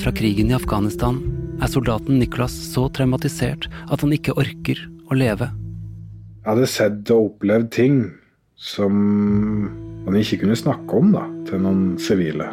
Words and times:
Fra 0.00 0.12
krigen 0.12 0.48
i 0.50 0.56
Afghanistan 0.56 1.18
er 1.60 1.68
soldaten 1.68 2.16
Niklas 2.20 2.54
så 2.72 2.86
traumatisert 2.96 3.66
at 3.92 4.00
han 4.00 4.14
ikke 4.16 4.32
orker 4.40 4.78
å 5.12 5.16
leve. 5.18 5.50
Jeg 6.40 6.48
hadde 6.48 6.68
sett 6.72 7.12
og 7.12 7.34
opplevd 7.34 7.68
ting 7.74 7.98
som 8.56 8.94
han 10.06 10.16
ikke 10.16 10.40
kunne 10.42 10.56
snakke 10.56 10.96
om 10.96 11.12
da, 11.12 11.26
til 11.48 11.60
noen 11.64 11.98
sivile. 12.00 12.48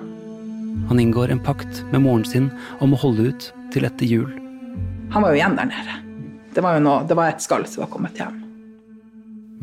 Han 0.90 1.00
inngår 1.00 1.32
en 1.32 1.44
pakt 1.44 1.86
med 1.94 2.04
moren 2.04 2.26
sin 2.28 2.50
om 2.84 2.94
å 2.94 3.00
holde 3.02 3.30
ut 3.32 3.48
til 3.74 3.88
etter 3.88 4.10
jul. 4.10 4.28
Han 5.16 5.24
var 5.24 5.32
jo 5.32 5.40
igjen 5.40 5.56
der 5.56 5.72
nede. 5.72 6.02
Det 6.58 6.66
var 6.66 6.76
jo 6.76 6.84
noe, 6.84 7.06
det 7.08 7.16
var 7.16 7.32
et 7.32 7.44
skall 7.44 7.64
som 7.70 7.86
var 7.86 7.92
kommet 7.94 8.20
hjem. 8.20 8.42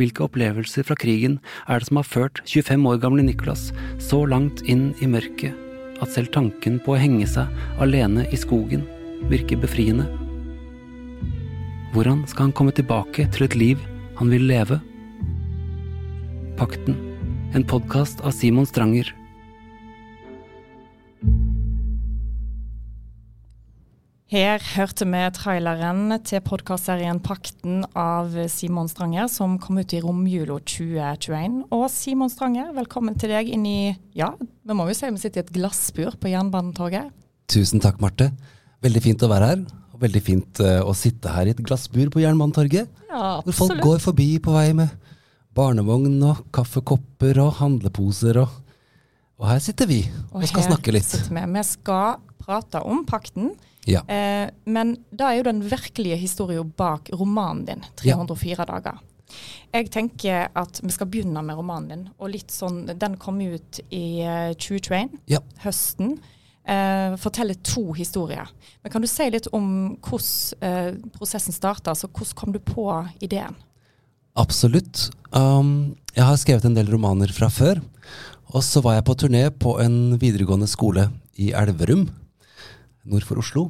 Hvilke 0.00 0.24
opplevelser 0.24 0.88
fra 0.88 0.96
krigen 0.98 1.36
er 1.68 1.78
det 1.78 1.90
som 1.90 2.00
har 2.00 2.08
ført 2.08 2.40
25 2.48 2.88
år 2.90 3.02
gamle 3.04 3.26
Niklas 3.28 3.68
så 4.02 4.24
langt 4.26 4.64
inn 4.64 4.88
i 5.04 5.10
mørket 5.10 5.63
at 6.04 6.12
selv 6.12 6.30
tanken 6.34 6.78
på 6.84 6.94
å 6.94 7.00
henge 7.00 7.26
seg 7.30 7.50
alene 7.82 8.26
i 8.30 8.38
skogen 8.40 8.84
virker 9.30 9.60
befriende? 9.60 10.06
Hvordan 11.94 12.24
skal 12.28 12.48
han 12.48 12.56
komme 12.56 12.74
tilbake 12.74 13.28
til 13.34 13.46
et 13.46 13.58
liv 13.58 13.82
han 14.18 14.30
vil 14.32 14.46
leve? 14.50 14.80
Pakten, 16.58 16.96
en 17.54 17.66
podkast 17.66 18.22
av 18.22 18.34
Simon 18.36 18.66
Stranger. 18.68 19.08
Her 24.34 24.58
hørte 24.58 25.06
vi 25.06 25.18
traileren 25.30 26.10
til 26.26 26.40
podkastserien 26.42 27.20
Pakten 27.22 27.84
av 27.94 28.32
Simon 28.50 28.88
Stranger, 28.90 29.28
som 29.30 29.52
kom 29.62 29.78
ut 29.78 29.94
i 29.94 30.00
romjula 30.02 30.56
2021. 30.58 31.60
Og 31.70 31.84
Simon 31.94 32.32
Stranger, 32.32 32.72
velkommen 32.74 33.14
til 33.14 33.30
deg 33.30 33.52
inn 33.54 33.62
i 33.70 33.92
Ja, 34.18 34.32
vi 34.34 34.74
må 34.74 34.88
jo 34.88 34.96
si 34.98 35.06
vi 35.06 35.22
sitter 35.22 35.44
i 35.44 35.44
et 35.44 35.54
glassbur 35.54 36.18
på 36.18 36.32
Jernbanetorget. 36.32 37.14
Tusen 37.54 37.84
takk, 37.84 38.02
Marte. 38.02 38.32
Veldig 38.82 39.04
fint 39.06 39.22
å 39.22 39.30
være 39.30 39.52
her. 39.52 39.64
Og 39.94 40.02
veldig 40.02 40.26
fint 40.26 40.64
uh, 40.66 40.82
å 40.82 40.98
sitte 40.98 41.30
her 41.30 41.46
i 41.46 41.54
et 41.54 41.62
glassbur 41.62 42.10
på 42.10 42.26
Jernbanetorget. 42.26 42.90
Ja, 43.14 43.38
Hvor 43.46 43.60
folk 43.60 43.86
går 43.86 44.02
forbi 44.02 44.32
på 44.42 44.58
vei 44.58 44.72
med 44.74 44.90
barnevogn 45.54 46.18
og 46.26 46.42
kaffekopper 46.50 47.38
og 47.46 47.54
handleposer 47.62 48.42
og 48.42 48.60
Og 49.34 49.48
her 49.50 49.58
sitter 49.58 49.86
vi 49.90 50.00
og, 50.32 50.42
skal 50.46 50.62
her 50.62 50.72
snakke 50.72 50.92
litt. 50.94 51.10
Vi. 51.26 51.40
vi 51.54 51.62
skal 51.66 52.18
prate 52.44 52.82
om 52.84 53.02
pakten. 53.08 53.54
Ja. 53.88 54.00
Eh, 54.08 54.50
men 54.66 54.94
da 55.12 55.30
er 55.32 55.40
jo 55.40 55.48
den 55.50 55.64
virkelige 55.68 56.16
historien 56.20 56.70
bak 56.76 57.10
romanen 57.12 57.64
din, 57.68 57.82
304 58.00 58.64
dager. 58.70 59.00
Jeg 59.74 59.88
tenker 59.90 60.48
at 60.54 60.78
vi 60.84 60.92
skal 60.94 61.08
begynne 61.10 61.42
med 61.42 61.56
romanen 61.58 61.88
din. 61.90 62.04
og 62.18 62.30
litt 62.30 62.52
sånn, 62.52 62.86
Den 62.98 63.16
kom 63.16 63.40
ut 63.40 63.80
i 63.90 64.22
True 64.60 64.78
2021, 64.78 65.18
Ja. 65.26 65.40
høsten. 65.64 66.18
Eh, 66.66 67.16
forteller 67.20 67.54
to 67.62 67.92
historier. 67.92 68.46
Men 68.82 68.92
Kan 68.92 69.02
du 69.02 69.08
si 69.08 69.28
litt 69.30 69.48
om 69.52 69.96
hvordan 70.00 70.62
eh, 70.62 70.92
prosessen 71.18 71.52
starta? 71.52 71.90
Altså, 71.90 72.08
hvordan 72.08 72.34
kom 72.34 72.52
du 72.52 72.58
på 72.58 72.86
ideen? 73.20 73.54
Absolutt. 74.36 75.10
Um, 75.32 75.96
jeg 76.14 76.24
har 76.24 76.36
skrevet 76.36 76.64
en 76.64 76.74
del 76.74 76.86
romaner 76.90 77.30
fra 77.32 77.48
før. 77.52 77.82
Og 78.54 78.62
så 78.62 78.80
var 78.82 78.94
jeg 78.98 79.04
på 79.04 79.14
turné 79.18 79.50
på 79.50 79.76
en 79.82 80.16
videregående 80.18 80.68
skole 80.70 81.08
i 81.38 81.50
Elverum, 81.52 82.08
nord 83.04 83.26
for 83.26 83.40
Oslo. 83.42 83.68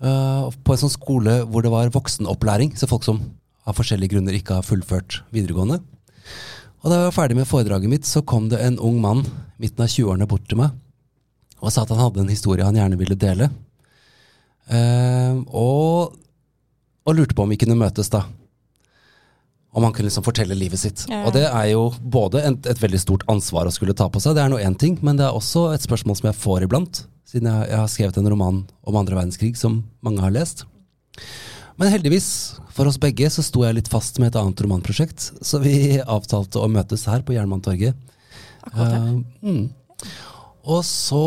Uh, 0.00 0.48
på 0.64 0.74
en 0.74 0.80
sånn 0.80 0.92
skole 0.92 1.40
hvor 1.50 1.64
det 1.64 1.72
var 1.72 1.92
voksenopplæring, 1.92 2.72
så 2.78 2.88
folk 2.88 3.04
som 3.04 3.20
av 3.68 3.76
forskjellige 3.76 4.14
grunner 4.14 4.36
ikke 4.38 4.58
har 4.58 4.66
fullført 4.66 5.20
videregående. 5.34 5.80
Og 6.80 6.86
da 6.88 6.96
jeg 6.96 7.10
var 7.10 7.16
ferdig 7.18 7.36
med 7.36 7.48
foredraget 7.48 7.92
mitt, 7.92 8.08
så 8.08 8.22
kom 8.24 8.48
det 8.48 8.62
en 8.64 8.78
ung 8.80 8.96
mann 9.02 9.26
midten 9.60 9.84
av 9.84 9.92
20-årene 9.92 10.28
bort 10.30 10.46
til 10.48 10.62
meg 10.62 10.78
og 11.60 11.68
sa 11.68 11.82
at 11.84 11.90
han 11.92 12.00
hadde 12.00 12.22
en 12.22 12.32
historie 12.32 12.64
han 12.64 12.78
gjerne 12.78 12.96
ville 12.96 13.16
dele. 13.20 13.50
Uh, 14.70 15.44
og, 15.52 16.14
og 17.04 17.16
lurte 17.16 17.36
på 17.36 17.44
om 17.44 17.52
vi 17.52 17.58
kunne 17.60 17.76
møtes 17.76 18.08
da 18.12 18.22
om 19.72 19.84
han 19.86 19.92
kunne 19.94 20.08
liksom 20.08 20.26
fortelle 20.26 20.56
livet 20.58 20.80
sitt. 20.82 21.04
Ja. 21.10 21.22
Og 21.26 21.34
det 21.36 21.44
er 21.46 21.68
jo 21.70 21.84
både 22.00 22.42
en, 22.46 22.58
et 22.66 22.82
veldig 22.82 23.00
stort 23.00 23.26
ansvar 23.30 23.68
å 23.68 23.74
skulle 23.74 23.94
ta 23.96 24.08
på 24.10 24.22
seg, 24.22 24.34
det 24.36 24.42
er 24.42 24.50
nå 24.52 24.58
én 24.58 24.76
ting, 24.78 24.98
men 25.06 25.20
det 25.20 25.28
er 25.28 25.36
også 25.36 25.68
et 25.74 25.86
spørsmål 25.86 26.18
som 26.18 26.30
jeg 26.30 26.40
får 26.40 26.66
iblant, 26.66 27.04
siden 27.30 27.50
jeg, 27.52 27.68
jeg 27.70 27.78
har 27.78 27.92
skrevet 27.92 28.18
en 28.18 28.30
roman 28.32 28.64
om 28.82 28.98
andre 28.98 29.20
verdenskrig 29.20 29.54
som 29.58 29.82
mange 30.02 30.24
har 30.24 30.34
lest. 30.34 30.64
Men 31.80 31.92
heldigvis, 31.94 32.58
for 32.74 32.90
oss 32.90 32.98
begge, 33.00 33.30
så 33.32 33.44
sto 33.46 33.62
jeg 33.64 33.78
litt 33.78 33.88
fast 33.92 34.18
med 34.20 34.32
et 34.32 34.40
annet 34.40 34.58
romanprosjekt, 34.66 35.30
så 35.38 35.62
vi 35.62 35.96
avtalte 36.18 36.60
å 36.60 36.70
møtes 36.72 37.06
her 37.08 37.22
på 37.24 37.38
Jernbanetorget. 37.38 37.94
Eh, 38.74 39.14
mm. 39.46 39.64
Og 40.68 40.82
så 40.84 41.24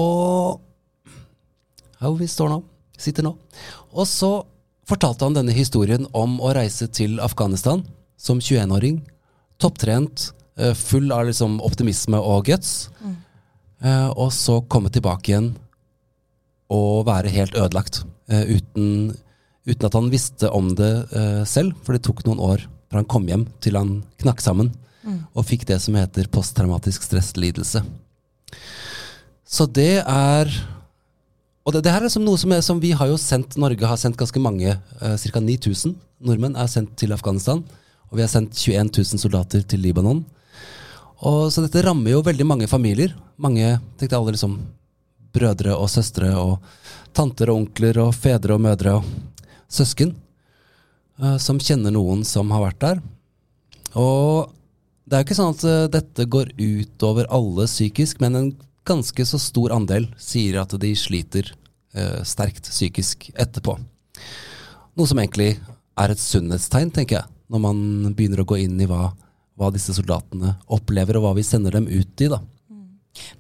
Ja, 1.98 2.10
hvor 2.10 2.20
vi 2.20 2.28
står 2.28 2.52
nå. 2.52 2.60
Sitter 3.00 3.24
nå. 3.26 3.32
Og 3.96 4.06
så 4.10 4.36
fortalte 4.86 5.26
han 5.26 5.36
denne 5.38 5.56
historien 5.56 6.06
om 6.12 6.36
å 6.44 6.52
reise 6.54 6.90
til 6.92 7.16
Afghanistan 7.24 7.86
som 8.24 8.40
21-åring. 8.40 9.02
Topptrent, 9.60 10.32
eh, 10.58 10.74
full 10.78 11.12
av 11.12 11.28
liksom 11.28 11.60
optimisme 11.66 12.20
og 12.20 12.48
guts. 12.52 12.90
Mm. 13.04 13.20
og 14.16 14.30
så 14.32 14.62
komme 14.72 14.88
tilbake 14.88 15.28
igjen 15.28 15.50
og 16.72 17.06
være 17.10 17.34
helt 17.34 17.58
ødelagt. 17.60 18.06
eh, 18.32 18.56
uten, 18.56 19.16
uten 19.68 19.86
at 19.88 19.98
han 19.98 20.10
visste 20.12 20.50
om 20.50 20.72
det 20.76 20.94
eh, 21.12 21.44
selv, 21.44 21.76
for 21.84 21.96
det 21.96 22.04
tok 22.06 22.24
noen 22.28 22.40
år 22.40 22.64
fra 22.90 23.02
han 23.02 23.10
kom 23.10 23.28
hjem 23.28 23.48
til 23.64 23.76
han 23.80 24.02
knakk 24.22 24.42
sammen 24.44 24.72
og 25.36 25.44
fikk 25.44 25.66
det 25.68 25.82
som 25.84 25.98
heter 26.00 26.30
posttraumatisk 26.32 27.04
stresslidelse. 27.04 27.82
Så 29.44 29.66
det 29.68 30.00
er 30.00 30.48
Og 31.64 31.72
det, 31.72 31.84
det 31.86 31.92
her 31.92 32.04
er 32.04 32.12
som 32.12 32.24
noe 32.24 32.36
som, 32.40 32.52
er, 32.52 32.60
som 32.60 32.80
vi 32.80 32.92
har 32.92 33.08
jo 33.08 33.16
sendt 33.20 33.56
Norge 33.56 33.88
har 33.88 33.96
sendt 34.00 34.18
ganske 34.20 34.40
mange, 34.40 34.74
eh, 35.00 35.16
ca. 35.16 35.40
9000 35.40 35.96
nordmenn 36.20 36.58
er 36.60 36.68
sendt 36.68 36.96
til 37.00 37.14
Afghanistan. 37.16 37.64
Og 38.14 38.20
vi 38.20 38.22
har 38.22 38.30
sendt 38.30 38.54
21 38.54 38.92
000 38.94 39.18
soldater 39.24 39.64
til 39.66 39.82
Libanon. 39.82 40.20
Og, 41.26 41.48
så 41.50 41.64
dette 41.64 41.82
rammer 41.82 42.14
jo 42.14 42.20
veldig 42.22 42.46
mange 42.46 42.68
familier. 42.70 43.16
Mange, 43.42 43.80
tenkte 43.98 44.20
alle 44.20 44.36
liksom 44.36 44.60
brødre 45.34 45.74
og 45.74 45.90
søstre 45.90 46.30
og 46.38 46.60
tanter 47.18 47.50
og 47.50 47.64
onkler 47.64 47.98
og 48.04 48.12
fedre 48.14 48.54
og 48.54 48.62
mødre 48.62 49.00
og 49.00 49.08
søsken. 49.66 50.14
uh, 51.18 51.38
som 51.42 51.58
kjenner 51.58 51.90
noen 51.90 52.22
som 52.26 52.54
har 52.54 52.62
vært 52.68 52.80
der. 52.86 53.02
Og 53.98 54.54
det 55.10 55.18
er 55.18 55.24
jo 55.24 55.28
ikke 55.28 55.38
sånn 55.38 55.54
at 55.54 55.64
eh, 55.68 55.90
dette 55.94 56.26
går 56.32 56.54
utover 56.58 57.28
alle 57.30 57.66
psykisk, 57.68 58.22
men 58.24 58.36
en 58.38 58.48
ganske 58.88 59.26
så 59.26 59.38
stor 59.42 59.74
andel 59.76 60.08
sier 60.18 60.62
at 60.62 60.74
de 60.80 60.94
sliter 60.98 61.52
uh, 61.98 62.22
sterkt 62.26 62.70
psykisk 62.70 63.28
etterpå. 63.36 63.76
Noe 64.96 65.10
som 65.10 65.20
egentlig 65.22 65.58
er 66.00 66.14
et 66.14 66.24
sunnhetstegn, 66.24 66.94
tenker 66.96 67.20
jeg, 67.20 67.30
når 67.54 67.62
man 67.62 67.78
begynner 68.18 68.42
å 68.42 68.48
gå 68.50 68.58
inn 68.64 68.82
i 68.82 68.90
hva, 68.90 69.12
hva 69.60 69.70
disse 69.74 69.94
soldatene 69.96 70.56
opplever, 70.74 71.20
og 71.20 71.28
hva 71.28 71.36
vi 71.38 71.46
sender 71.46 71.78
dem 71.78 71.88
ut 71.92 72.26
i. 72.26 72.32
da. 72.32 72.42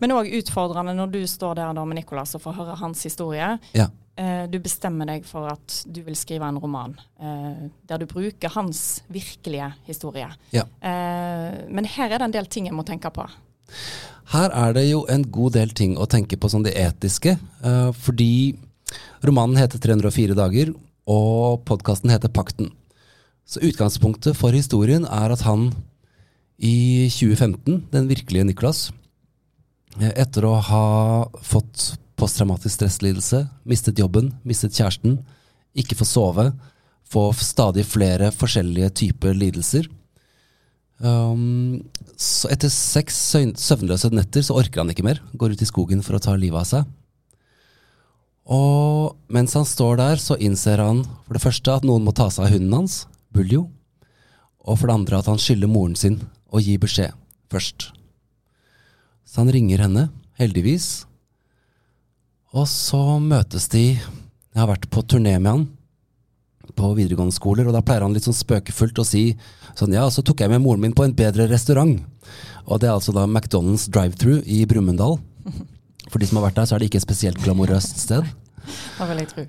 Men 0.01 0.13
òg 0.13 0.29
utfordrende 0.37 0.93
når 0.97 1.13
du 1.15 1.21
står 1.29 1.57
der 1.57 1.73
da 1.75 1.85
med 1.87 1.97
Nicolas 1.97 2.35
og 2.37 2.43
får 2.43 2.57
høre 2.59 2.77
hans 2.83 3.01
historie. 3.07 3.55
Ja. 3.73 3.89
Eh, 4.15 4.43
du 4.45 4.59
bestemmer 4.61 5.09
deg 5.09 5.25
for 5.25 5.49
at 5.49 5.79
du 5.89 6.03
vil 6.05 6.17
skrive 6.17 6.45
en 6.45 6.59
roman 6.61 6.93
eh, 7.17 7.65
der 7.89 8.03
du 8.03 8.05
bruker 8.09 8.53
hans 8.53 9.01
virkelige 9.09 9.71
historie. 9.87 10.27
Ja. 10.53 10.67
Eh, 10.77 11.63
men 11.73 11.89
her 11.89 12.11
er 12.11 12.19
det 12.19 12.29
en 12.29 12.35
del 12.35 12.49
ting 12.53 12.69
jeg 12.69 12.77
må 12.77 12.85
tenke 12.85 13.09
på. 13.13 13.25
Her 14.33 14.53
er 14.53 14.77
det 14.77 14.85
jo 14.85 15.01
en 15.09 15.25
god 15.33 15.57
del 15.57 15.73
ting 15.73 15.97
å 15.97 16.05
tenke 16.09 16.37
på 16.37 16.49
som 16.51 16.61
det 16.63 16.75
etiske, 16.79 17.33
fordi 18.05 18.53
romanen 19.25 19.57
heter 19.59 19.81
304 19.83 20.37
dager, 20.37 20.71
og 21.09 21.65
podkasten 21.67 22.13
heter 22.13 22.31
Pakten. 22.31 22.69
Så 23.45 23.61
utgangspunktet 23.63 24.37
for 24.39 24.55
historien 24.55 25.05
er 25.05 25.33
at 25.33 25.43
han 25.47 25.69
i 26.63 27.09
2015, 27.11 27.89
den 27.91 28.07
virkelige 28.09 28.47
Nicholas, 28.47 28.91
eh, 29.99 30.13
etter 30.15 30.47
å 30.47 30.55
ha 30.63 30.85
fått 31.43 31.97
posttraumatisk 32.15 32.77
stresslidelse, 32.77 33.47
mistet 33.67 33.99
jobben, 33.99 34.31
mistet 34.47 34.77
kjæresten, 34.77 35.19
ikke 35.75 35.97
få 35.99 36.07
sove, 36.07 36.51
få 37.09 37.27
stadig 37.35 37.83
flere 37.89 38.31
forskjellige 38.31 38.93
typer 39.01 39.35
lidelser, 39.35 39.89
Um, 41.03 41.83
så 42.15 42.47
etter 42.53 42.71
seks 42.71 43.15
søvnløse 43.59 44.11
netter 44.13 44.43
så 44.45 44.55
orker 44.55 44.83
han 44.83 44.91
ikke 44.93 45.05
mer. 45.05 45.19
Går 45.35 45.55
ut 45.55 45.63
i 45.63 45.67
skogen 45.67 46.03
for 46.05 46.17
å 46.17 46.21
ta 46.23 46.35
livet 46.39 46.61
av 46.61 46.69
seg. 46.69 46.91
Og 48.43 49.15
mens 49.31 49.55
han 49.55 49.67
står 49.67 49.99
der, 49.99 50.21
så 50.21 50.37
innser 50.39 50.83
han 50.83 51.03
for 51.25 51.35
det 51.35 51.43
første 51.43 51.75
at 51.75 51.87
noen 51.87 52.03
må 52.05 52.13
ta 52.15 52.29
seg 52.31 52.47
av 52.47 52.55
hunden 52.55 52.75
hans, 52.75 53.03
Buljo. 53.33 53.67
Og 54.63 54.79
for 54.79 54.87
det 54.87 54.95
andre 54.95 55.19
at 55.19 55.29
han 55.31 55.41
skylder 55.41 55.71
moren 55.71 55.97
sin 55.99 56.21
å 56.53 56.61
gi 56.63 56.77
beskjed 56.79 57.15
først. 57.51 57.89
Så 59.27 59.41
han 59.41 59.51
ringer 59.53 59.83
henne, 59.83 60.07
heldigvis. 60.39 61.05
Og 62.53 62.67
så 62.69 63.01
møtes 63.19 63.65
de 63.73 63.85
Jeg 63.93 64.61
har 64.61 64.69
vært 64.69 64.85
på 64.93 65.01
turné 65.09 65.39
med 65.41 65.49
han 65.49 65.63
på 66.77 66.89
videregående 66.97 67.35
skoler, 67.35 67.67
og 67.67 67.75
da 67.75 67.81
pleier 67.85 68.05
han 68.05 68.13
litt 68.15 68.25
sånn 68.25 68.37
spøkefullt 68.37 69.01
å 69.01 69.05
si 69.05 69.23
sånn 69.77 69.93
Ja, 69.93 70.07
så 70.09 70.23
tok 70.25 70.41
jeg 70.41 70.51
med 70.53 70.63
moren 70.63 70.81
min 70.81 70.95
på 70.95 71.05
en 71.05 71.15
bedre 71.17 71.47
restaurant. 71.49 71.99
Og 72.65 72.79
det 72.81 72.87
er 72.89 72.95
altså 72.95 73.13
da 73.15 73.25
McDonald's 73.27 73.89
drive-through 73.91 74.45
i 74.47 74.63
Brumunddal. 74.69 75.19
For 76.09 76.21
de 76.21 76.29
som 76.29 76.39
har 76.39 76.47
vært 76.47 76.61
der, 76.61 76.69
så 76.69 76.75
er 76.75 76.81
det 76.83 76.89
ikke 76.89 77.01
et 77.01 77.07
spesielt 77.07 77.41
glamorøst 77.43 77.99
sted. 78.01 78.25
Det 78.97 79.09
vil 79.09 79.21
jeg 79.21 79.29
tro. 79.33 79.45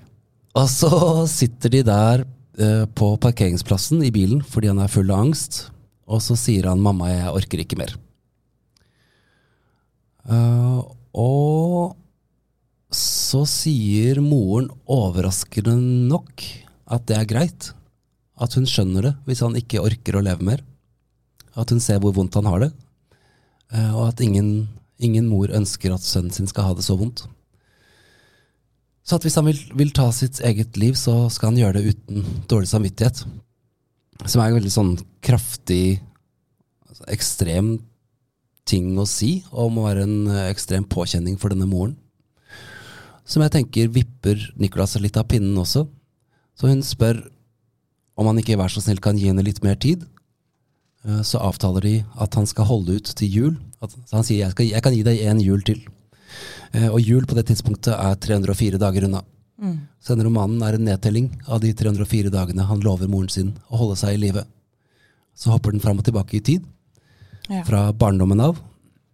Og 0.59 0.67
så 0.71 0.91
sitter 1.31 1.71
de 1.71 1.81
der 1.87 2.25
på 2.55 3.07
parkeringsplassen 3.19 3.99
i 4.07 4.13
bilen 4.15 4.39
fordi 4.47 4.69
han 4.71 4.79
er 4.79 4.91
full 4.91 5.09
av 5.11 5.25
angst, 5.25 5.57
og 6.07 6.21
så 6.23 6.37
sier 6.39 6.69
han 6.69 6.79
'mamma, 6.79 7.09
jeg 7.11 7.33
orker 7.35 7.63
ikke 7.63 7.79
mer'. 7.81 7.97
Uh, 10.25 10.81
og 11.13 11.95
så 12.95 13.43
sier 13.49 14.21
moren 14.23 14.71
overraskende 14.89 15.75
nok 16.09 16.43
at 16.85 17.05
det 17.09 17.17
er 17.19 17.29
greit. 17.29 17.71
At 18.35 18.55
hun 18.57 18.65
skjønner 18.67 19.09
det 19.09 19.13
hvis 19.27 19.43
han 19.45 19.57
ikke 19.59 19.83
orker 19.83 20.17
å 20.17 20.23
leve 20.25 20.45
mer. 20.45 20.63
At 21.55 21.71
hun 21.71 21.79
ser 21.83 22.01
hvor 22.03 22.15
vondt 22.15 22.35
han 22.39 22.49
har 22.49 22.65
det. 22.65 22.71
Uh, 23.73 23.93
og 23.95 24.03
at 24.09 24.23
ingen, 24.25 24.67
ingen 24.97 25.29
mor 25.29 25.53
ønsker 25.53 25.93
at 25.93 26.05
sønnen 26.05 26.33
sin 26.33 26.49
skal 26.49 26.69
ha 26.69 26.77
det 26.77 26.85
så 26.87 26.97
vondt. 26.99 27.27
Så 29.05 29.19
at 29.19 29.25
hvis 29.25 29.35
han 29.37 29.45
vil, 29.45 29.59
vil 29.77 29.91
ta 29.93 30.07
sitt 30.15 30.39
eget 30.41 30.77
liv, 30.81 30.95
så 30.97 31.27
skal 31.29 31.51
han 31.51 31.59
gjøre 31.61 31.77
det 31.77 31.93
uten 31.93 32.23
dårlig 32.49 32.69
samvittighet. 32.71 33.21
Som 34.25 34.41
er 34.41 34.49
en 34.49 34.57
veldig 34.57 34.71
sånn 34.73 34.95
kraftig, 35.25 35.99
altså 36.89 37.05
ekstrem 37.13 37.75
ting 38.65 38.95
å 38.97 39.05
si, 39.05 39.43
og 39.53 39.75
må 39.75 39.83
være 39.85 40.07
en 40.07 40.15
eh, 40.31 40.47
ekstrem 40.49 40.87
påkjenning 40.89 41.37
for 41.37 41.53
denne 41.53 41.67
moren. 41.69 41.93
Som 43.29 43.43
jeg 43.45 43.53
tenker 43.53 43.93
vipper 43.93 44.41
Nicolas 44.57 44.97
litt 45.01 45.17
av 45.17 45.27
pinnen 45.29 45.57
også. 45.61 45.85
Så 46.57 46.69
hun 46.71 46.81
spør 46.85 47.21
om 48.17 48.29
han 48.29 48.39
ikke 48.41 48.57
vær 48.57 48.71
så 48.73 48.81
snill 48.81 49.01
kan 49.03 49.17
gi 49.19 49.27
henne 49.29 49.45
litt 49.45 49.61
mer 49.65 49.77
tid. 49.81 50.05
Eh, 51.05 51.21
Så 51.21 51.37
avtaler 51.45 51.85
de 51.85 51.95
at 52.17 52.33
han 52.39 52.49
skal 52.49 52.65
holde 52.71 52.97
ut 52.97 53.13
til 53.21 53.29
jul. 53.29 53.53
Så 53.85 54.17
han 54.17 54.25
sier 54.25 54.47
jeg, 54.47 54.55
skal, 54.55 54.71
jeg 54.71 54.81
kan 54.81 54.97
gi 54.97 55.05
deg 55.05 55.21
en 55.29 55.43
jul 55.43 55.61
til. 55.61 55.83
Eh, 56.73 56.87
Og 56.89 56.99
jul 57.01 57.25
på 57.25 57.35
det 57.35 57.45
tidspunktet 57.47 57.93
er 57.95 58.15
304 58.15 58.77
dager 58.81 59.05
unna. 59.07 59.23
Så 60.03 60.11
denne 60.13 60.25
romanen 60.27 60.61
er 60.67 60.75
en 60.75 60.83
nedtelling 60.83 61.29
av 61.47 61.61
de 61.63 61.69
304 61.73 62.29
dagene 62.29 62.65
han 62.67 62.81
lover 62.83 63.07
moren 63.07 63.29
sin 63.31 63.53
å 63.71 63.77
holde 63.79 63.95
seg 63.95 64.13
i 64.17 64.19
live. 64.19 64.43
Så 65.33 65.49
hopper 65.53 65.71
den 65.71 65.79
fram 65.79 65.97
og 65.97 66.03
tilbake 66.05 66.35
i 66.35 66.41
tid, 66.43 66.65
Ja. 67.49 67.63
fra 67.63 67.91
barndommen 67.93 68.41
av. 68.41 68.59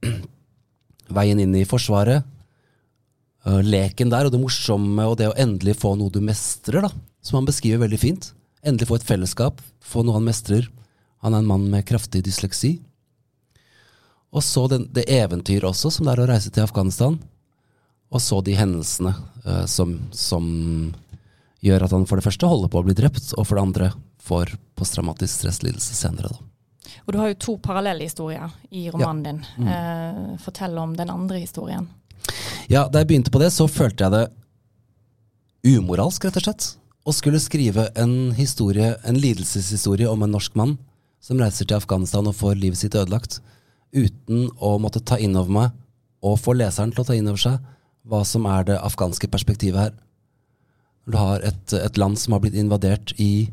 Veien 1.12 1.40
inn 1.44 1.54
i 1.56 1.66
Forsvaret. 1.66 2.24
øh, 3.46 3.62
Leken 3.66 4.10
der, 4.10 4.26
og 4.26 4.32
det 4.32 4.42
morsomme, 4.42 5.06
og 5.06 5.18
det 5.18 5.30
å 5.30 5.38
endelig 5.38 5.76
få 5.82 5.96
noe 5.98 6.10
du 6.14 6.20
mestrer, 6.22 6.82
da. 6.82 6.90
Som 7.22 7.38
han 7.42 7.46
beskriver 7.50 7.84
veldig 7.86 8.00
fint. 8.00 8.32
Endelig 8.64 8.88
få 8.90 8.96
et 9.00 9.06
fellesskap, 9.08 9.62
få 9.82 10.04
noe 10.06 10.14
han 10.18 10.26
mestrer. 10.26 10.68
Han 11.22 11.34
er 11.34 11.40
en 11.44 11.50
mann 11.50 11.70
med 11.70 11.86
kraftig 11.86 12.24
dysleksi. 12.26 12.80
Og 14.32 14.44
så 14.44 14.66
den, 14.72 14.88
det 14.94 15.10
eventyret 15.12 15.68
også, 15.68 15.92
som 15.92 16.08
det 16.08 16.16
er 16.16 16.24
å 16.24 16.30
reise 16.30 16.52
til 16.54 16.64
Afghanistan. 16.64 17.18
Og 18.12 18.24
så 18.24 18.40
de 18.44 18.56
hendelsene 18.56 19.14
uh, 19.46 19.66
som, 19.68 19.98
som 20.16 20.46
gjør 21.64 21.86
at 21.86 21.96
han 21.96 22.08
for 22.08 22.20
det 22.20 22.26
første 22.26 22.48
holder 22.48 22.72
på 22.72 22.82
å 22.82 22.88
bli 22.88 22.96
drept, 22.98 23.34
og 23.36 23.48
for 23.48 23.58
det 23.58 23.66
andre 23.66 23.92
får 24.22 24.56
posttraumatisk 24.80 25.42
stresslidelse 25.42 25.98
senere. 25.98 26.32
Da. 26.32 26.48
Og 27.06 27.14
du 27.14 27.20
har 27.22 27.32
jo 27.32 27.40
to 27.44 27.58
parallelle 27.64 28.06
historier 28.08 28.52
i 28.70 28.88
romanen 28.94 29.24
din. 29.26 29.42
Mm. 29.58 29.72
Uh, 29.72 30.38
fortell 30.44 30.78
om 30.80 30.96
den 30.98 31.12
andre 31.12 31.42
historien. 31.44 31.90
Ja, 32.72 32.86
da 32.88 33.02
jeg 33.02 33.10
begynte 33.10 33.34
på 33.34 33.42
det, 33.42 33.52
så 33.52 33.68
følte 33.68 34.06
jeg 34.06 34.16
det 34.16 34.28
umoralsk, 35.76 36.24
rett 36.26 36.40
og 36.40 36.46
slett. 36.46 36.68
Å 37.02 37.14
skulle 37.16 37.42
skrive 37.42 37.88
en 37.98 38.32
historie, 38.38 38.94
en 39.08 39.18
lidelseshistorie 39.18 40.10
om 40.10 40.24
en 40.24 40.36
norsk 40.36 40.56
mann 40.60 40.78
som 41.22 41.42
reiser 41.42 41.68
til 41.68 41.78
Afghanistan 41.78 42.28
og 42.30 42.38
får 42.38 42.60
livet 42.62 42.80
sitt 42.80 42.98
ødelagt, 42.98 43.40
uten 43.92 44.50
å 44.58 44.76
måtte 44.82 45.04
ta 45.04 45.18
inn 45.20 45.38
over 45.40 45.56
meg, 45.56 45.78
og 46.22 46.40
få 46.40 46.56
leseren 46.58 46.94
til 46.94 47.04
å 47.04 47.08
ta 47.08 47.18
inn 47.18 47.30
over 47.32 47.42
seg, 47.42 47.58
hva 48.08 48.22
som 48.26 48.46
er 48.50 48.68
det 48.70 48.78
afghanske 48.82 49.30
perspektivet 49.32 49.82
her. 49.82 49.98
Du 51.10 51.18
har 51.18 51.42
et, 51.46 51.74
et 51.74 51.98
land 51.98 52.20
som 52.20 52.36
har 52.36 52.44
blitt 52.44 52.58
invadert 52.58 53.14
i 53.22 53.50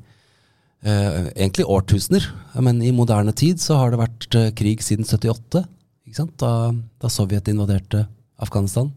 eh, 0.84 1.28
egentlig 1.34 1.66
årtusener, 1.68 2.28
men 2.60 2.82
i 2.84 2.92
moderne 2.94 3.32
tid 3.36 3.60
så 3.62 3.80
har 3.80 3.92
det 3.92 4.02
vært 4.02 4.38
eh, 4.38 4.52
krig 4.56 4.84
siden 4.84 5.08
78, 5.08 5.64
ikke 6.08 6.20
sant? 6.20 6.36
Da, 6.40 6.70
da 7.00 7.12
Sovjet 7.12 7.48
invaderte 7.52 8.06
Afghanistan. 8.40 8.92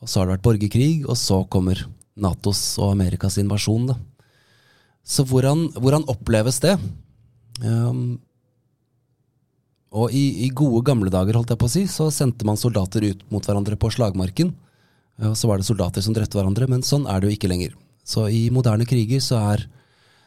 Og 0.00 0.08
så 0.08 0.20
har 0.20 0.28
det 0.28 0.38
vært 0.38 0.46
borgerkrig, 0.46 0.92
og 1.06 1.18
så 1.18 1.42
kommer 1.52 1.82
Natos 2.20 2.60
og 2.80 2.94
Amerikas 2.94 3.38
invasjon. 3.40 3.90
Da. 3.90 3.96
Så 5.04 5.24
hvordan, 5.28 5.68
hvordan 5.76 6.06
oppleves 6.10 6.60
det? 6.62 6.76
Um, 7.64 8.20
og 9.90 10.12
i, 10.14 10.46
i 10.46 10.48
gode 10.54 10.84
gamle 10.86 11.10
dager, 11.10 11.34
holdt 11.34 11.50
jeg 11.50 11.58
på 11.58 11.66
å 11.66 11.72
si, 11.72 11.84
så 11.90 12.06
sendte 12.14 12.46
man 12.46 12.58
soldater 12.60 13.02
ut 13.08 13.24
mot 13.32 13.46
hverandre 13.46 13.78
på 13.80 13.90
slagmarken. 13.90 14.52
Og 15.26 15.34
så 15.36 15.50
var 15.50 15.58
det 15.58 15.66
soldater 15.66 16.04
som 16.04 16.14
drepte 16.14 16.38
hverandre, 16.38 16.68
men 16.70 16.84
sånn 16.86 17.08
er 17.10 17.20
det 17.20 17.30
jo 17.30 17.36
ikke 17.36 17.50
lenger. 17.50 17.74
Så 18.06 18.28
i 18.32 18.44
moderne 18.54 18.86
kriger 18.88 19.22
så 19.22 19.40
er, 19.52 19.64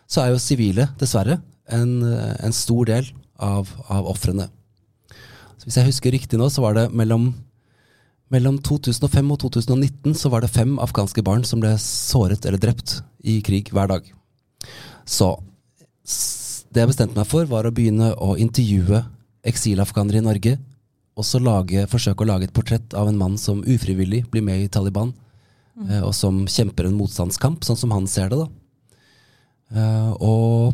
så 0.06 0.25
er 0.25 0.33
jo 0.33 0.42
sivile, 0.44 0.89
dessverre, 1.00 1.39
en, 1.71 2.04
en 2.04 2.56
stor 2.56 2.92
del 2.92 3.07
av, 3.39 3.71
av 3.88 4.12
ofrene. 4.12 4.50
Hvis 5.63 5.80
jeg 5.80 5.88
husker 5.88 6.12
riktig 6.12 6.39
nå, 6.39 6.50
så 6.51 6.63
var 6.65 6.75
det 6.75 6.89
mellom, 6.92 7.30
mellom 8.33 8.60
2005 8.68 9.31
og 9.31 9.39
2019 9.45 10.18
så 10.19 10.31
var 10.33 10.44
det 10.44 10.51
fem 10.51 10.75
afghanske 10.83 11.24
barn 11.24 11.48
som 11.48 11.63
ble 11.63 11.71
såret 11.80 12.44
eller 12.44 12.60
drept 12.60 13.00
i 13.24 13.39
krig 13.45 13.71
hver 13.71 13.88
dag. 13.94 14.12
Så 15.07 15.38
det 16.74 16.83
jeg 16.83 16.92
bestemte 16.92 17.15
meg 17.15 17.30
for, 17.31 17.48
var 17.48 17.63
å 17.63 17.71
begynne 17.71 18.12
å 18.19 18.33
intervjue 18.36 19.06
eksilafghanere 19.44 20.22
i 20.22 20.25
Norge. 20.25 20.57
Og 21.13 21.28
så 21.28 21.38
lage, 21.44 21.86
forsøke 21.92 22.25
å 22.25 22.29
lage 22.32 22.48
et 22.48 22.56
portrett 22.56 22.96
av 22.98 23.10
en 23.10 23.20
mann 23.20 23.38
som 23.38 23.62
ufrivillig 23.62 24.24
blir 24.32 24.41
med 24.46 24.63
i 24.63 24.72
Taliban. 24.72 25.13
eh, 25.89 26.01
Og 26.01 26.13
som 26.13 26.46
kjemper 26.46 26.86
en 26.86 26.98
motstandskamp, 26.98 27.63
sånn 27.63 27.77
som 27.77 27.91
han 27.91 28.08
ser 28.08 28.29
det. 28.29 28.38
da. 28.38 28.48
Eh, 29.74 30.12
og 30.22 30.74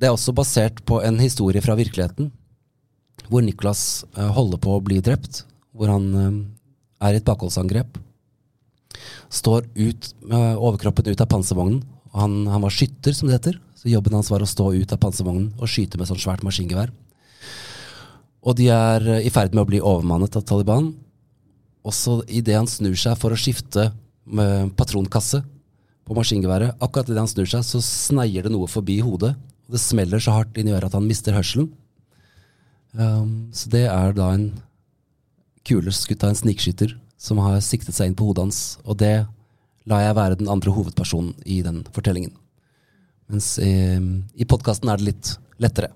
det 0.00 0.08
er 0.08 0.12
også 0.12 0.34
basert 0.34 0.84
på 0.84 1.02
en 1.04 1.18
historie 1.18 1.60
fra 1.60 1.76
virkeligheten 1.76 2.32
hvor 3.28 3.42
Nicholas 3.42 4.04
eh, 4.16 4.28
holder 4.32 4.58
på 4.58 4.76
å 4.76 4.82
bli 4.82 5.00
drept, 5.00 5.44
hvor 5.72 5.88
han 5.88 6.54
er 7.00 7.14
i 7.14 7.16
et 7.16 7.24
bakholdsangrep. 7.24 7.98
Står 9.32 9.64
ut 9.74 10.14
med 10.20 10.56
overkroppen 10.56 11.08
ut 11.08 11.20
av 11.20 11.28
panservognen. 11.28 11.82
Han, 12.12 12.46
han 12.46 12.60
var 12.60 12.70
skytter, 12.70 13.14
som 13.16 13.28
det 13.28 13.38
heter, 13.38 13.60
så 13.82 13.90
jobben 13.90 14.14
hans 14.14 14.30
var 14.30 14.44
å 14.44 14.46
stå 14.46 14.68
ut 14.78 14.92
av 14.94 15.00
panservognen 15.02 15.48
og 15.58 15.70
skyte 15.70 15.98
med 15.98 16.06
sånn 16.06 16.20
svært 16.22 16.44
maskingevær. 16.46 16.92
Og 18.46 18.54
de 18.58 18.68
er 18.70 19.06
eh, 19.16 19.24
i 19.26 19.32
ferd 19.34 19.54
med 19.54 19.64
å 19.64 19.70
bli 19.70 19.80
overmannet 19.82 20.38
av 20.38 20.44
Taliban. 20.46 20.92
Og 21.82 21.94
så 21.94 22.20
idet 22.30 22.54
han 22.60 22.70
snur 22.70 22.94
seg 22.98 23.18
for 23.18 23.34
å 23.34 23.38
skifte 23.38 23.90
med 24.22 24.70
patronkasse 24.78 25.42
på 26.06 26.14
maskingeværet, 26.14 26.76
akkurat 26.82 27.10
idet 27.10 27.22
han 27.24 27.30
snur 27.30 27.48
seg, 27.50 27.64
så 27.66 27.80
sneier 27.82 28.46
det 28.46 28.52
noe 28.54 28.70
forbi 28.70 29.00
hodet. 29.02 29.34
Og 29.66 29.74
det 29.74 29.82
smeller 29.82 30.22
så 30.22 30.36
hardt 30.36 30.58
inn 30.58 30.70
i 30.70 30.74
øret 30.74 30.90
at 30.90 30.98
han 30.98 31.06
mister 31.08 31.34
hørselen. 31.34 31.72
Um, 32.92 33.50
så 33.56 33.70
det 33.72 33.86
er 33.88 34.14
da 34.14 34.28
en 34.34 34.48
kule 35.66 35.94
skutt 35.94 36.22
av 36.22 36.34
en 36.34 36.38
snikskytter 36.38 36.94
som 37.18 37.38
har 37.42 37.58
siktet 37.64 37.96
seg 37.96 38.10
inn 38.10 38.18
på 38.18 38.30
hodet 38.30 38.46
hans. 38.46 38.62
Og 38.86 38.98
det 39.02 39.24
lar 39.90 40.06
jeg 40.06 40.18
være 40.18 40.38
den 40.38 40.50
andre 40.52 40.74
hovedpersonen 40.74 41.34
i 41.46 41.62
den 41.66 41.82
fortellingen. 41.94 42.34
Mens 43.32 43.54
i, 43.64 43.72
i 44.36 44.44
podkasten 44.48 44.92
er 44.92 45.00
det 45.00 45.08
litt 45.08 45.32
lettere. 45.62 45.88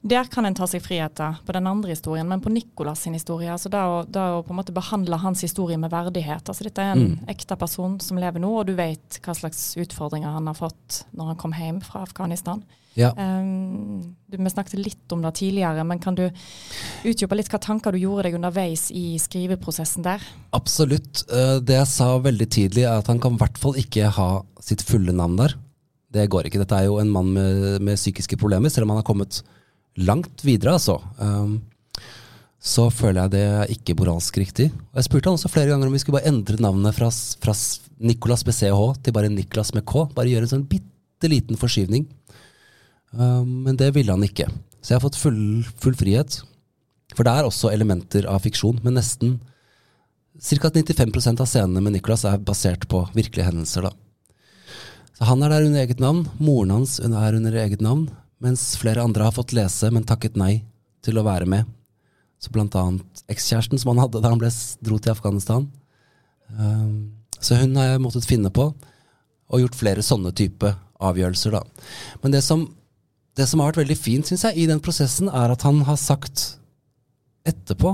Der 0.00 0.28
kan 0.32 0.46
en 0.48 0.56
ta 0.56 0.64
seg 0.64 0.80
friheter 0.80 1.40
på 1.44 1.52
den 1.52 1.66
andre 1.68 1.92
historien, 1.92 2.28
men 2.28 2.40
på 2.40 2.48
Nicolas 2.52 3.02
sin 3.04 3.16
historie, 3.16 3.50
altså 3.52 3.68
det 3.72 3.80
å, 3.84 3.98
det 4.08 4.20
å 4.20 4.40
på 4.46 4.54
en 4.54 4.58
måte 4.62 4.72
behandle 4.72 5.18
hans 5.20 5.42
historie 5.44 5.76
med 5.80 5.92
verdighet. 5.92 6.48
altså 6.48 6.64
Dette 6.64 6.84
er 6.84 6.94
en 6.96 7.18
ekte 7.28 7.56
person 7.60 7.98
som 8.00 8.20
lever 8.20 8.40
nå, 8.40 8.52
og 8.62 8.70
du 8.70 8.72
vet 8.78 9.20
hva 9.20 9.36
slags 9.36 9.74
utfordringer 9.80 10.32
han 10.32 10.48
har 10.48 10.56
fått 10.56 11.02
når 11.12 11.32
han 11.32 11.40
kom 11.42 11.56
hjem 11.56 11.82
fra 11.84 12.06
Afghanistan. 12.06 12.64
Ja. 12.96 13.12
Um, 13.12 14.16
du, 14.26 14.40
vi 14.40 14.50
snakket 14.50 14.80
litt 14.80 15.12
om 15.12 15.20
det 15.22 15.34
tidligere, 15.38 15.84
men 15.86 16.00
kan 16.02 16.16
du 16.16 16.24
utdype 17.04 17.36
litt 17.36 17.52
hva 17.52 17.60
tanker 17.60 17.92
du 17.92 18.00
gjorde 18.00 18.30
deg 18.30 18.40
underveis 18.40 18.88
i 18.96 19.14
skriveprosessen 19.20 20.08
der? 20.08 20.24
Absolutt. 20.56 21.26
Eh, 21.28 21.58
Det 21.60 21.76
jeg 21.76 21.92
sa 21.92 22.14
veldig 22.24 22.48
tidlig, 22.48 22.88
er 22.88 23.04
at 23.04 23.12
han 23.12 23.20
kan 23.20 23.36
i 23.36 23.44
hvert 23.44 23.60
fall 23.60 23.76
ikke 23.78 24.08
ha 24.16 24.30
sitt 24.64 24.82
fulle 24.86 25.12
navn 25.12 25.36
der. 25.44 25.60
Det 26.10 26.26
går 26.30 26.48
ikke. 26.48 26.60
Dette 26.62 26.78
er 26.78 26.88
jo 26.88 26.98
en 27.00 27.10
mann 27.12 27.30
med, 27.34 27.80
med 27.86 27.98
psykiske 27.98 28.38
problemer, 28.40 28.72
selv 28.72 28.86
om 28.86 28.94
han 28.94 29.02
har 29.02 29.06
kommet 29.06 29.42
langt 30.00 30.42
videre, 30.46 30.74
altså. 30.78 30.98
Um, 31.18 31.60
så 32.60 32.90
føler 32.92 33.22
jeg 33.22 33.32
det 33.32 33.76
ikke 33.76 33.96
moralsk 33.96 34.36
riktig. 34.42 34.68
Og 34.92 35.00
jeg 35.00 35.06
spurte 35.06 35.30
han 35.30 35.38
også 35.38 35.50
flere 35.52 35.72
ganger 35.72 35.88
om 35.88 35.94
vi 35.96 36.00
skulle 36.02 36.18
bare 36.18 36.28
endre 36.28 36.60
navnet 36.60 36.96
fra, 36.96 37.08
fra 37.40 37.54
Nicolas 38.04 38.44
med 38.44 38.56
CH 38.56 38.80
til 39.00 39.16
bare 39.16 39.32
Niklas 39.32 39.72
med 39.76 39.86
K. 39.88 40.04
Bare 40.16 40.28
gjøre 40.28 40.48
en 40.48 40.54
sånn 40.56 40.66
bitte 40.68 41.30
liten 41.30 41.56
forskyvning. 41.60 42.04
Um, 43.16 43.62
men 43.64 43.78
det 43.80 43.94
ville 43.96 44.12
han 44.12 44.26
ikke. 44.26 44.50
Så 44.80 44.92
jeg 44.92 44.98
har 44.98 45.06
fått 45.06 45.20
full, 45.20 45.40
full 45.80 45.96
frihet. 45.96 46.42
For 47.16 47.26
det 47.26 47.32
er 47.32 47.48
også 47.48 47.72
elementer 47.72 48.28
av 48.30 48.44
fiksjon, 48.44 48.82
men 48.84 48.98
nesten 48.98 49.38
ca. 50.36 50.70
95% 50.70 51.42
av 51.42 51.48
scenene 51.48 51.82
med 51.82 51.96
Nicolas 51.96 52.26
er 52.28 52.38
basert 52.44 52.86
på 52.90 53.02
virkelige 53.16 53.48
hendelser. 53.48 53.88
da. 53.88 54.09
Så 55.20 55.26
Han 55.28 55.42
er 55.44 55.52
der 55.52 55.66
under 55.66 55.82
eget 55.82 55.98
navn, 56.00 56.22
moren 56.40 56.70
hans 56.72 56.96
er 56.98 57.34
under 57.36 57.52
eget 57.52 57.82
navn, 57.84 58.06
mens 58.40 58.62
flere 58.80 59.02
andre 59.04 59.26
har 59.26 59.34
fått 59.36 59.52
lese, 59.52 59.90
men 59.92 60.06
takket 60.08 60.38
nei 60.40 60.62
til 61.04 61.20
å 61.20 61.24
være 61.26 61.44
med. 61.44 61.68
Så 62.40 62.48
blant 62.54 62.72
annet 62.80 63.20
ekskjæresten 63.28 63.76
som 63.76 63.92
han 63.92 64.00
hadde 64.00 64.22
da 64.24 64.32
han 64.32 64.40
ble, 64.40 64.48
dro 64.80 64.96
til 64.96 65.12
Afghanistan. 65.12 65.68
Um, 66.56 67.20
så 67.36 67.60
hun 67.60 67.76
har 67.76 67.92
jeg 67.92 68.02
måttet 68.06 68.28
finne 68.30 68.48
på, 68.48 68.70
og 69.50 69.60
gjort 69.60 69.76
flere 69.76 70.00
sånne 70.00 70.32
type 70.32 70.72
avgjørelser, 70.96 71.52
da. 71.52 71.86
Men 72.24 72.32
det 72.32 72.40
som, 72.46 72.64
det 73.36 73.44
som 73.44 73.60
har 73.60 73.74
vært 73.74 73.84
veldig 73.84 74.00
fint, 74.00 74.24
syns 74.24 74.48
jeg, 74.48 74.56
i 74.56 74.68
den 74.72 74.80
prosessen, 74.80 75.28
er 75.28 75.52
at 75.52 75.68
han 75.68 75.84
har 75.84 76.00
sagt 76.00 76.54
etterpå, 77.44 77.92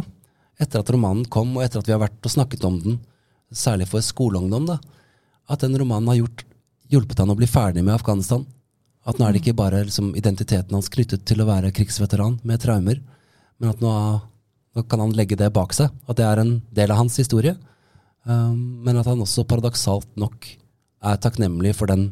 etter 0.63 0.79
at 0.79 0.95
romanen 0.95 1.27
kom, 1.27 1.57
og 1.59 1.67
etter 1.67 1.83
at 1.83 1.91
vi 1.91 1.99
har 1.99 2.07
vært 2.07 2.23
og 2.23 2.39
snakket 2.39 2.71
om 2.71 2.79
den, 2.87 3.01
særlig 3.51 3.91
for 3.91 4.05
skoleungdom, 4.15 4.71
da, 4.71 4.79
at 5.51 5.67
den 5.67 5.75
romanen 5.83 6.15
har 6.15 6.23
gjort, 6.23 6.53
hjulpet 6.93 7.21
han 7.23 7.33
å 7.33 7.39
bli 7.39 7.49
ferdig 7.51 7.85
med 7.85 7.97
Afghanistan. 7.97 8.45
At 9.07 9.19
nå 9.19 9.27
er 9.27 9.35
det 9.35 9.43
ikke 9.43 9.59
bare 9.59 9.85
liksom, 9.87 10.15
identiteten 10.19 10.75
hans 10.75 10.91
knyttet 10.93 11.25
til 11.29 11.43
å 11.43 11.49
være 11.49 11.73
krigsveteran 11.75 12.41
med 12.47 12.63
traumer, 12.63 13.01
men 13.61 13.73
at 13.73 13.83
nå, 13.83 13.93
nå, 14.77 14.85
kan 14.91 15.03
han 15.05 15.15
legge 15.17 15.39
det 15.39 15.53
bak 15.55 15.75
seg. 15.77 15.95
At 16.11 16.19
det 16.19 16.27
er 16.27 16.43
en 16.43 16.57
del 16.75 16.93
av 16.93 17.01
hans 17.05 17.17
historie. 17.21 17.55
Um, 18.27 18.83
men 18.85 18.99
at 18.99 19.07
han 19.07 19.23
også 19.23 19.47
paradoksalt 19.47 20.09
nok 20.19 20.49
er 21.07 21.21
takknemlig 21.23 21.77
for 21.79 21.87
den, 21.87 22.09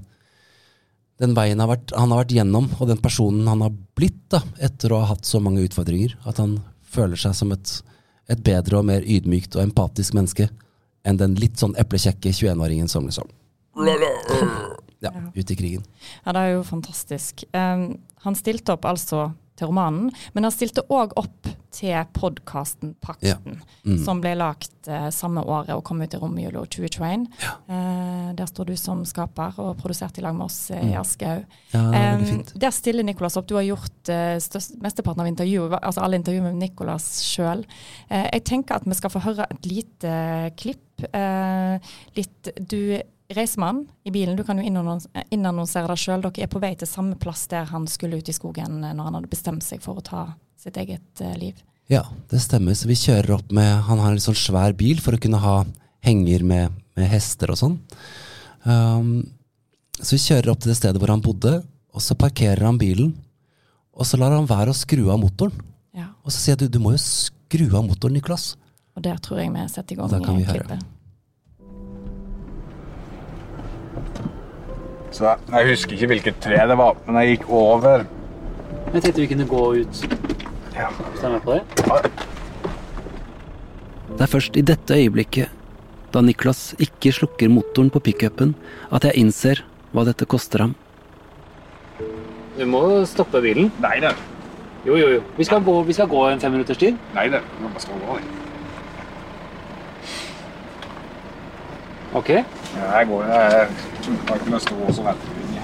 den 1.18 1.34
veien 1.34 1.58
han 1.58 1.66
har, 1.66 1.74
vært, 1.74 1.96
han 1.98 2.14
har 2.14 2.22
vært 2.22 2.36
gjennom, 2.36 2.70
og 2.78 2.90
den 2.90 3.02
personen 3.02 3.50
han 3.50 3.64
har 3.66 3.74
blitt 3.98 4.22
da, 4.30 4.44
etter 4.62 4.94
å 4.94 5.02
ha 5.02 5.10
hatt 5.10 5.26
så 5.26 5.42
mange 5.42 5.64
utfordringer. 5.66 6.14
At 6.30 6.38
han 6.42 6.60
føler 6.94 7.18
seg 7.18 7.34
som 7.36 7.50
et, 7.56 7.78
et 8.30 8.44
bedre 8.46 8.78
og 8.78 8.86
mer 8.88 9.02
ydmykt 9.02 9.58
og 9.58 9.66
empatisk 9.66 10.14
menneske 10.14 10.48
enn 11.04 11.18
den 11.20 11.34
litt 11.36 11.58
sånn 11.60 11.74
eplekjekke 11.76 12.30
21-åringen 12.32 12.88
som 12.88 13.04
liksom 13.04 13.28
ja, 15.04 15.10
ute 15.34 15.52
i 15.52 15.56
krigen. 15.56 15.84
Ja, 16.24 16.32
det 16.32 16.40
er 16.46 16.52
jo 16.56 16.62
fantastisk. 16.66 17.44
Um, 17.52 17.98
han 18.24 18.34
stilte 18.38 18.72
opp 18.76 18.86
altså 18.88 19.32
til 19.54 19.68
romanen, 19.70 20.08
men 20.34 20.42
han 20.42 20.50
stilte 20.50 20.82
òg 20.90 21.12
opp 21.20 21.46
til 21.74 21.92
podkasten 22.14 22.94
Pakten, 23.02 23.28
Ja. 23.28 23.36
Mm. 23.86 23.98
som 24.02 24.18
ble 24.22 24.32
lagt 24.38 24.88
uh, 24.88 25.10
samme 25.14 25.42
året 25.46 25.70
og 25.76 25.84
kom 25.86 26.00
ut 26.02 26.14
i 26.14 26.18
romjula 26.18 26.64
2021. 26.66 27.28
Ja. 27.42 27.52
Uh, 27.68 28.32
der 28.34 28.46
står 28.50 28.66
du 28.72 28.74
som 28.78 29.04
skaper 29.06 29.54
og 29.62 29.76
produsert 29.78 30.18
i 30.18 30.24
lag 30.24 30.34
med 30.34 30.46
oss 30.48 30.58
uh, 30.74 30.80
i. 30.82 30.94
Aschehoug. 30.98 31.44
Ja, 31.74 31.84
Um, 32.14 32.42
der 32.58 32.70
stiller 32.74 33.02
Nicolas 33.06 33.36
opp. 33.38 33.46
Du 33.50 33.54
har 33.58 33.62
gjort 33.66 34.10
størst, 34.42 34.74
mesteparten 34.82 35.22
av 35.22 35.28
intervjuet, 35.30 35.76
altså 35.82 36.02
alle 36.02 36.18
intervjuer 36.18 36.48
med 36.48 36.58
Nicolas 36.62 37.06
sjøl. 37.26 37.62
Jeg 38.10 38.42
tenker 38.46 38.78
at 38.78 38.86
vi 38.86 38.94
skal 38.98 39.10
få 39.10 39.22
høre 39.24 39.46
et 39.50 39.66
lite 39.66 40.12
klipp. 40.58 41.04
Litt 42.16 42.50
Du 42.70 42.78
reiser 43.32 43.60
med 43.60 43.86
i 44.04 44.12
bilen, 44.12 44.36
du 44.36 44.44
kan 44.44 44.58
jo 44.60 44.64
innannonsere 44.66 45.88
deg 45.88 46.00
sjøl. 46.00 46.24
Dere 46.24 46.44
er 46.44 46.50
på 46.52 46.60
vei 46.62 46.74
til 46.76 46.88
samme 46.90 47.16
plass 47.20 47.46
der 47.50 47.68
han 47.70 47.86
skulle 47.90 48.18
ut 48.20 48.28
i 48.28 48.36
skogen 48.36 48.82
eh, 48.84 48.92
når 48.96 49.08
han 49.08 49.18
hadde 49.20 49.32
bestemt 49.32 49.64
seg 49.64 49.82
for 49.84 50.00
å 50.00 50.04
ta 50.04 50.24
sitt 50.60 50.76
eget 50.80 51.24
eh, 51.24 51.36
liv. 51.40 51.62
Ja, 51.92 52.04
det 52.30 52.40
stemmer. 52.40 52.76
Så 52.76 52.88
vi 52.88 52.96
kjører 52.96 53.36
opp 53.36 53.50
med 53.52 53.82
Han 53.88 54.00
har 54.00 54.14
en 54.14 54.22
sånn 54.22 54.38
svær 54.38 54.72
bil 54.76 55.02
for 55.04 55.16
å 55.16 55.20
kunne 55.20 55.40
ha 55.42 55.56
henger 56.04 56.44
med, 56.44 56.72
med 56.96 57.10
hester 57.10 57.52
og 57.52 57.60
sånn. 57.60 57.78
Um, 58.64 59.10
så 60.00 60.16
vi 60.16 60.22
kjører 60.24 60.50
opp 60.52 60.62
til 60.64 60.72
det 60.72 60.78
stedet 60.78 61.00
hvor 61.00 61.12
han 61.12 61.22
bodde, 61.24 61.58
og 61.94 62.02
så 62.02 62.16
parkerer 62.18 62.64
han 62.64 62.80
bilen. 62.80 63.12
Og 63.94 64.08
så 64.08 64.18
lar 64.20 64.32
han 64.34 64.48
være 64.48 64.72
å 64.72 64.76
skru 64.76 65.06
av 65.12 65.20
motoren. 65.22 65.54
Ja, 65.94 66.08
Og 66.24 66.32
så 66.32 66.40
sier 66.40 66.56
jeg 66.56 66.64
du, 66.64 66.78
du 66.78 66.82
må 66.82 66.96
jo 66.96 67.00
skru 67.00 67.68
av 67.70 67.84
motoren, 67.86 68.16
Niklas. 68.18 68.56
og 68.96 69.04
der 69.04 69.20
tror 69.22 69.38
jeg 69.40 69.52
vi 69.54 69.68
setter 69.70 69.94
i 69.94 69.98
gang 70.00 70.40
eh, 70.40 70.48
klippet. 70.50 70.93
Så 75.14 75.28
jeg, 75.28 75.38
jeg 75.52 75.70
husker 75.70 75.94
ikke 75.94 76.10
hvilket 76.10 76.38
tre 76.42 76.56
det 76.66 76.76
var, 76.78 76.96
men 77.06 77.20
jeg 77.20 77.36
gikk 77.36 77.50
over. 77.54 78.02
Jeg 78.94 79.02
tenkte 79.04 79.20
vi 79.20 79.26
kunne 79.30 79.46
gå 79.46 79.62
ut. 79.84 80.00
Ja. 80.74 80.88
Stemmer 81.14 81.38
er 81.38 81.44
på 81.44 81.54
det? 81.54 81.62
Ja. 81.86 82.00
Det 84.14 84.26
er 84.26 84.30
først 84.30 84.58
i 84.58 84.64
dette 84.66 84.98
øyeblikket, 84.98 85.54
da 86.14 86.22
Niklas 86.22 86.74
ikke 86.82 87.12
slukker 87.14 87.50
motoren 87.50 87.92
på 87.94 88.02
pickupen, 88.02 88.56
at 88.94 89.06
jeg 89.06 89.22
innser 89.22 89.62
hva 89.94 90.04
dette 90.06 90.26
koster 90.26 90.66
ham. 90.66 90.74
Du 92.58 92.66
må 92.70 92.82
stoppe 93.10 93.42
bilen. 93.42 93.70
Nei 93.82 93.96
det. 94.02 94.12
Jo, 94.84 94.98
jo, 94.98 95.08
jo. 95.14 95.22
Vi 95.38 95.46
skal 95.46 95.62
gå, 95.64 95.78
vi 95.86 95.94
skal 95.96 96.10
gå 96.10 96.26
en 96.28 96.42
fem 96.42 96.54
minutters 96.54 96.78
tid. 96.78 96.98
Nei 97.14 97.28
det. 97.30 97.42
Vi 97.62 97.86
skal 97.86 98.02
gå. 98.02 98.18
Ok. 102.18 102.30
Ja, 102.76 102.96
jeg 102.98 103.06
går. 103.06 103.24
Jeg 103.24 103.68
har 104.28 104.34
ikke 104.34 104.50
lyst 104.50 104.66
til 104.66 104.76
å 104.76 104.84
gå 104.84 104.92
så 104.92 105.02
veldig 105.06 105.34
lenge. 105.38 105.62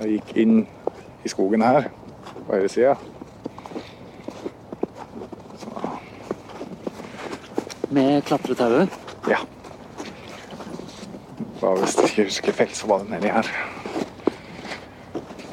Jeg 0.00 0.10
gikk 0.12 0.32
inn 0.44 0.58
i 1.24 1.32
skogen 1.32 1.64
her, 1.64 1.88
på 2.44 2.52
høyre 2.52 2.68
side. 2.70 2.96
Med 7.96 8.22
klatretauet. 8.28 8.98
Ja. 9.30 9.40
Bare 11.60 11.78
hvis 11.80 11.96
jeg 11.96 12.10
ikke 12.10 12.28
husker 12.28 12.52
feil, 12.60 12.74
så 12.76 12.86
var 12.92 13.02
det 13.02 13.14
nedi 13.16 13.32
her. 13.32 13.54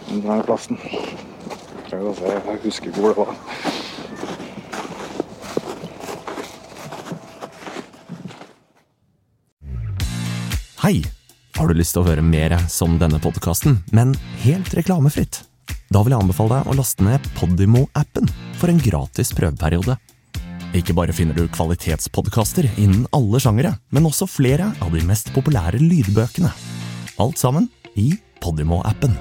Denne 0.10 0.44
plassen. 0.44 0.78
Prøvde 1.94 2.10
å 2.10 2.14
se, 2.18 2.30
jeg 2.34 2.60
husker 2.64 2.94
hvor 2.96 3.12
det 3.12 3.18
var. 3.22 3.34
Hei! 10.82 11.04
Har 11.54 11.70
du 11.70 11.78
lyst 11.78 11.94
til 11.94 12.02
å 12.02 12.08
høre 12.08 12.24
mer 12.26 12.56
som 12.66 12.96
denne 12.98 13.20
podkasten, 13.22 13.78
men 13.94 14.16
helt 14.42 14.74
reklamefritt? 14.74 15.44
Da 15.94 16.02
vil 16.02 16.16
jeg 16.16 16.26
anbefale 16.26 16.58
deg 16.58 16.72
å 16.72 16.78
laste 16.80 17.06
ned 17.06 17.28
Podimo-appen 17.38 18.32
for 18.58 18.74
en 18.74 18.82
gratis 18.82 19.30
prøveperiode. 19.38 20.00
Ikke 20.74 20.96
bare 20.98 21.14
finner 21.14 21.38
du 21.38 21.46
kvalitetspodkaster 21.46 22.72
innen 22.74 23.06
alle 23.14 23.38
sjangere, 23.44 23.76
men 23.94 24.10
også 24.10 24.26
flere 24.26 24.72
av 24.82 24.98
de 24.98 25.06
mest 25.06 25.30
populære 25.38 25.78
lydbøkene. 25.78 26.50
Alt 27.22 27.38
sammen 27.38 27.70
i 27.94 28.16
Podimo-appen. 28.42 29.14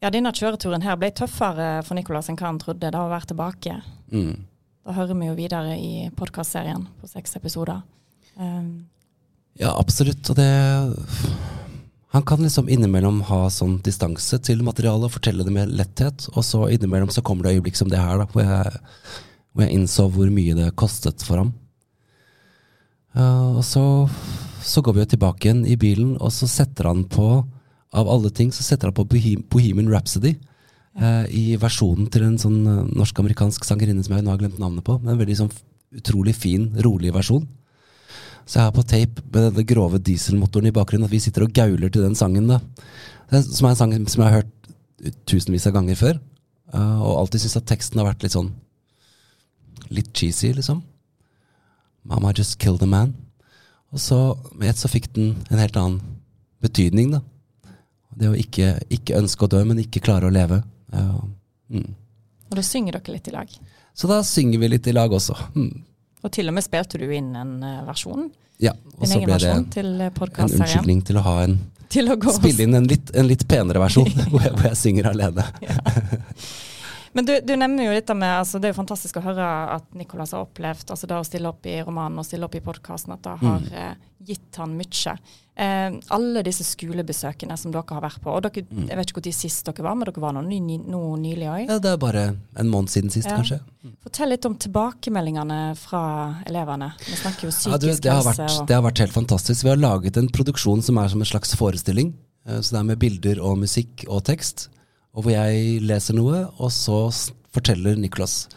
Ja, 0.00 0.08
denne 0.08 0.32
kjøreturen 0.32 0.84
her 0.84 0.96
ble 0.96 1.10
tøffere 1.12 1.82
for 1.84 1.98
Nicolas 1.98 2.30
enn 2.32 2.38
hva 2.40 2.48
han 2.48 2.60
trodde 2.62 2.88
da 2.92 3.02
å 3.04 3.10
være 3.10 3.32
tilbake. 3.34 3.74
Mm. 4.12 4.46
Da 4.86 4.94
hører 4.96 5.18
vi 5.18 5.28
jo 5.28 5.36
videre 5.36 5.76
i 5.76 6.08
podkastserien 6.16 6.86
på 7.00 7.10
seks 7.10 7.36
episoder. 7.36 7.82
Um, 8.40 8.88
Ja, 9.60 9.74
absolutt. 9.76 10.24
Og 10.30 10.36
det 10.36 10.50
Han 12.10 12.22
kan 12.26 12.42
liksom 12.42 12.68
innimellom 12.68 13.20
ha 13.28 13.44
sånn 13.54 13.76
distanse 13.86 14.40
til 14.42 14.64
materialet 14.66 15.06
og 15.06 15.12
fortelle 15.14 15.44
det 15.46 15.52
med 15.54 15.70
letthet, 15.78 16.24
og 16.34 16.42
så 16.42 16.64
innimellom 16.66 17.12
så 17.14 17.22
kommer 17.22 17.46
det 17.46 17.52
øyeblikk 17.54 17.76
som 17.78 17.86
det 17.86 18.00
her, 18.02 18.18
da, 18.18 18.26
hvor 18.32 18.42
jeg, 18.42 18.80
hvor 19.52 19.62
jeg 19.62 19.76
innså 19.76 20.08
hvor 20.10 20.32
mye 20.34 20.56
det 20.58 20.72
kostet 20.74 21.22
for 21.22 21.38
ham. 21.38 21.52
Uh, 23.14 23.60
og 23.60 23.62
så, 23.62 23.84
så 24.66 24.82
går 24.82 24.96
vi 24.96 25.04
jo 25.04 25.10
tilbake 25.12 25.46
igjen 25.46 25.62
i 25.70 25.78
bilen, 25.78 26.16
og 26.18 26.34
så 26.34 26.50
setter 26.50 26.90
han 26.90 27.04
på, 27.06 27.44
av 27.92 28.08
alle 28.08 28.30
ting, 28.30 28.52
så 28.54 28.62
setter 28.62 28.90
han 28.90 28.96
på 28.96 29.06
Bohem 29.10 29.44
Bohemian 29.50 29.90
Rhapsody. 29.90 30.36
eh, 31.00 31.24
I 31.30 31.56
versjonen 31.56 32.10
til 32.10 32.26
en 32.26 32.38
sånn 32.38 32.60
eh, 32.66 32.84
norsk-amerikansk 32.98 33.64
sangerinne 33.64 34.04
som 34.04 34.16
jeg 34.16 34.26
nå 34.26 34.30
har 34.30 34.38
glemt 34.38 34.58
navnet 34.58 34.84
på. 34.86 34.98
Men 35.00 35.14
en 35.14 35.22
veldig 35.22 35.38
sånn 35.42 35.52
utrolig 35.96 36.34
fin, 36.38 36.70
rolig 36.84 37.12
versjon. 37.14 37.46
Så 38.46 38.58
jeg 38.58 38.66
har 38.66 38.74
på 38.74 38.86
tape 38.86 39.22
med 39.30 39.50
denne 39.50 39.66
grove 39.66 40.00
dieselmotoren 40.02 40.70
i 40.70 40.74
bakgrunnen 40.74 41.06
at 41.06 41.14
vi 41.14 41.22
sitter 41.22 41.46
og 41.46 41.54
gauler 41.54 41.90
til 41.90 42.02
den 42.02 42.18
sangen. 42.18 42.48
da. 42.50 42.60
Som 43.30 43.66
er 43.66 43.70
en 43.70 43.78
sang 43.78 43.94
som 44.08 44.22
jeg 44.22 44.26
har 44.26 44.40
hørt 44.40 45.14
tusenvis 45.30 45.66
av 45.70 45.76
ganger 45.76 45.98
før. 45.98 46.20
Uh, 46.74 47.02
og 47.02 47.16
alltid 47.24 47.44
syns 47.44 47.58
at 47.58 47.66
teksten 47.66 47.98
har 47.98 48.12
vært 48.12 48.22
litt 48.22 48.36
sånn 48.36 48.52
Litt 49.90 50.12
cheesy, 50.14 50.52
liksom. 50.54 50.84
Mama 52.06 52.30
just 52.30 52.60
killed 52.62 52.82
a 52.84 52.86
man. 52.86 53.16
Og 53.90 53.98
så 53.98 54.38
med 54.54 54.70
ett 54.70 54.78
så 54.78 54.86
fikk 54.86 55.08
den 55.16 55.32
en 55.50 55.58
helt 55.58 55.74
annen 55.80 55.96
betydning, 56.62 57.10
da. 57.16 57.24
Det 58.16 58.28
å 58.30 58.34
ikke, 58.34 58.72
ikke 58.90 59.18
ønske 59.20 59.46
å 59.46 59.50
dø, 59.52 59.60
men 59.64 59.78
ikke 59.84 60.02
klare 60.02 60.26
å 60.26 60.34
leve. 60.34 60.62
Ja, 60.92 61.20
mm. 61.70 61.90
Og 62.50 62.56
da 62.58 62.64
synger 62.66 62.98
dere 62.98 63.14
litt 63.14 63.28
i 63.30 63.34
lag. 63.34 63.52
Så 63.94 64.08
da 64.10 64.20
synger 64.26 64.58
vi 64.58 64.68
litt 64.72 64.86
i 64.90 64.94
lag 64.96 65.12
også. 65.14 65.36
Mm. 65.54 65.84
Og 66.24 66.32
til 66.34 66.50
og 66.50 66.56
med 66.56 66.64
spilte 66.66 66.98
du 67.00 67.06
inn 67.14 67.30
en 67.38 67.52
eh, 67.62 67.82
versjon, 67.86 68.26
Ja, 68.60 68.74
og 68.98 69.06
så 69.08 69.20
ble 69.22 69.38
det 69.40 69.46
versjon, 69.46 69.68
en 69.72 70.56
unnskyldning 70.58 71.04
til 71.06 71.16
å 71.16 71.22
ha 71.24 71.36
en 71.46 71.54
Til 71.90 72.06
å 72.12 72.14
gå 72.20 72.30
Spille 72.36 72.62
inn 72.66 72.76
en 72.78 72.84
litt, 72.86 73.08
en 73.18 73.26
litt 73.26 73.46
penere 73.50 73.80
versjon, 73.82 74.10
hvor 74.30 74.42
jeg, 74.44 74.52
hvor 74.54 74.66
jeg 74.68 74.78
synger 74.78 75.08
alene. 75.10 75.46
Men 77.12 77.26
du, 77.26 77.32
du 77.42 77.56
nevner 77.58 77.88
jo 77.88 77.94
litt 77.96 78.10
med 78.14 78.30
altså 78.30 78.60
Det 78.60 78.68
er 78.68 78.74
jo 78.74 78.78
fantastisk 78.78 79.16
å 79.18 79.24
høre 79.24 79.46
at 79.74 79.88
Nicolas 79.98 80.30
har 80.36 80.44
opplevd 80.44 80.92
altså 80.94 81.08
det 81.10 81.16
å 81.18 81.24
stille 81.26 81.50
opp 81.50 81.66
i 81.66 81.80
romanen 81.82 82.20
og 82.22 82.26
stille 82.28 82.46
opp 82.46 82.54
i 82.54 82.62
podkasten, 82.62 83.16
at 83.16 83.24
det 83.26 83.32
har 83.40 83.64
Mm. 83.64 83.72
eh, 83.74 83.94
gitt 84.30 84.60
han 84.60 84.76
mye. 84.78 85.16
Eh, 85.60 85.92
alle 86.16 86.40
disse 86.46 86.64
skolebesøkene 86.64 87.56
som 87.60 87.72
dere 87.74 87.84
har 87.92 88.00
vært 88.00 88.20
på, 88.24 88.32
og 88.32 88.42
dere, 88.46 88.64
Mm. 88.64 88.86
jeg 88.88 88.96
vet 88.96 89.10
ikke 89.12 89.20
når 89.26 89.34
sist 89.36 89.66
dere 89.66 89.82
var, 89.84 89.94
men 89.94 90.06
dere 90.08 90.20
var 90.22 90.32
nå, 90.32 90.42
ny, 90.46 90.58
ny, 90.60 90.78
nylig 90.78 91.48
òg. 91.52 91.66
Ja, 91.68 91.78
det 91.78 91.90
er 91.92 91.96
bare 91.98 92.22
en 92.56 92.70
måned 92.70 92.88
siden 92.88 93.10
sist, 93.12 93.28
Ja. 93.28 93.36
kanskje. 93.36 93.60
Fortell 94.02 94.30
litt 94.30 94.46
om 94.46 94.54
tilbakemeldingene 94.56 95.76
fra 95.76 96.36
elevene. 96.46 96.92
Vi 96.98 97.14
snakker 97.16 97.42
jo 97.42 97.70
Ja, 97.70 97.76
du, 97.76 97.86
psykisk 97.88 98.00
det, 98.02 98.12
har 98.12 98.22
helse. 98.22 98.60
og- 98.60 98.66
det 98.68 98.74
har 98.74 98.82
vært 98.82 98.98
helt 98.98 99.12
fantastisk. 99.12 99.62
Vi 99.62 99.68
har 99.68 99.76
laget 99.76 100.16
en 100.16 100.28
produksjon 100.28 100.82
som 100.82 100.96
er 100.98 101.08
som 101.08 101.20
en 101.20 101.26
slags 101.26 101.54
forestilling. 101.54 102.14
eh, 102.46 102.60
Så 102.60 102.70
det 102.70 102.80
er 102.80 102.84
med 102.84 102.98
bilder 102.98 103.38
og 103.42 103.58
musikk 103.58 104.06
og 104.08 104.24
tekst. 104.24 104.68
Og 105.14 105.24
hvor 105.24 105.30
jeg 105.32 105.82
leser 105.82 106.14
noe, 106.14 106.46
og 106.58 106.70
så 106.70 107.30
forteller 107.52 107.96
Nicholas. 107.98 108.48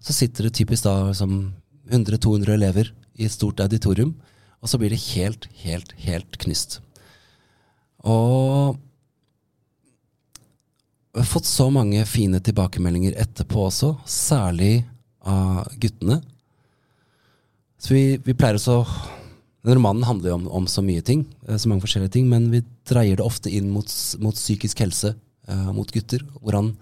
Så 0.00 0.12
sitter 0.12 0.44
det 0.44 0.52
typisk 0.52 0.84
da 0.84 1.12
som 1.12 1.52
100-200 1.90 2.48
elever 2.54 2.90
i 3.18 3.24
et 3.24 3.30
stort 3.32 3.56
auditorium, 3.60 4.14
og 4.62 4.70
så 4.70 4.78
blir 4.78 4.94
det 4.94 5.02
helt, 5.10 5.48
helt, 5.64 5.92
helt 6.04 6.38
knust. 6.44 6.78
Og 8.06 8.78
vi 11.12 11.20
har 11.20 11.28
fått 11.28 11.48
så 11.50 11.66
mange 11.70 12.04
fine 12.08 12.40
tilbakemeldinger 12.40 13.18
etterpå 13.20 13.66
også, 13.66 13.96
særlig 14.08 14.84
av 15.28 15.66
guttene. 15.82 16.22
Så 17.82 17.96
vi, 17.96 18.04
vi 18.22 18.36
pleier 18.38 18.56
også 18.58 18.84
Den 19.62 19.76
romanen 19.76 20.02
handler 20.06 20.32
jo 20.32 20.36
om, 20.40 20.46
om 20.62 20.64
så 20.66 20.82
mye 20.82 21.02
ting, 21.06 21.20
eh, 21.46 21.54
så 21.54 21.68
mange 21.70 21.84
forskjellige 21.84 22.16
ting, 22.16 22.24
men 22.26 22.48
vi 22.50 22.64
dreier 22.88 23.20
det 23.20 23.22
ofte 23.22 23.50
inn 23.50 23.68
mot, 23.70 23.86
mot 24.18 24.34
psykisk 24.34 24.80
helse, 24.82 25.12
uh, 25.46 25.68
mot 25.70 25.86
gutter. 25.94 26.24
Hvordan 26.42 26.72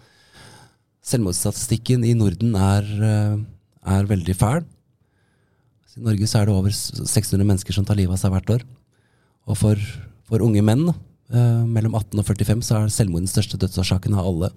selvmordsstatistikken 1.05 2.07
i 2.09 2.15
Norden 2.17 2.57
er, 2.57 2.89
uh, 3.05 3.37
er 3.85 4.09
veldig 4.09 4.33
fæl. 4.33 4.65
I 5.99 6.05
Norge 6.07 6.29
så 6.31 6.41
er 6.41 6.49
det 6.49 6.55
over 6.55 6.75
600 6.75 7.43
mennesker 7.43 7.75
som 7.75 7.87
tar 7.87 7.99
livet 7.99 8.15
av 8.15 8.21
seg 8.23 8.35
hvert 8.35 8.53
år. 8.55 8.67
Og 9.51 9.59
for, 9.59 9.81
for 10.29 10.45
unge 10.45 10.63
menn 10.63 10.87
eh, 10.91 11.63
mellom 11.67 11.97
18 11.99 12.21
og 12.23 12.27
45 12.29 12.63
så 12.67 12.79
er 12.79 12.93
selvmord 12.95 13.25
den 13.25 13.33
største 13.33 13.59
dødsårsaken 13.61 14.15
av 14.15 14.29
alle. 14.31 14.53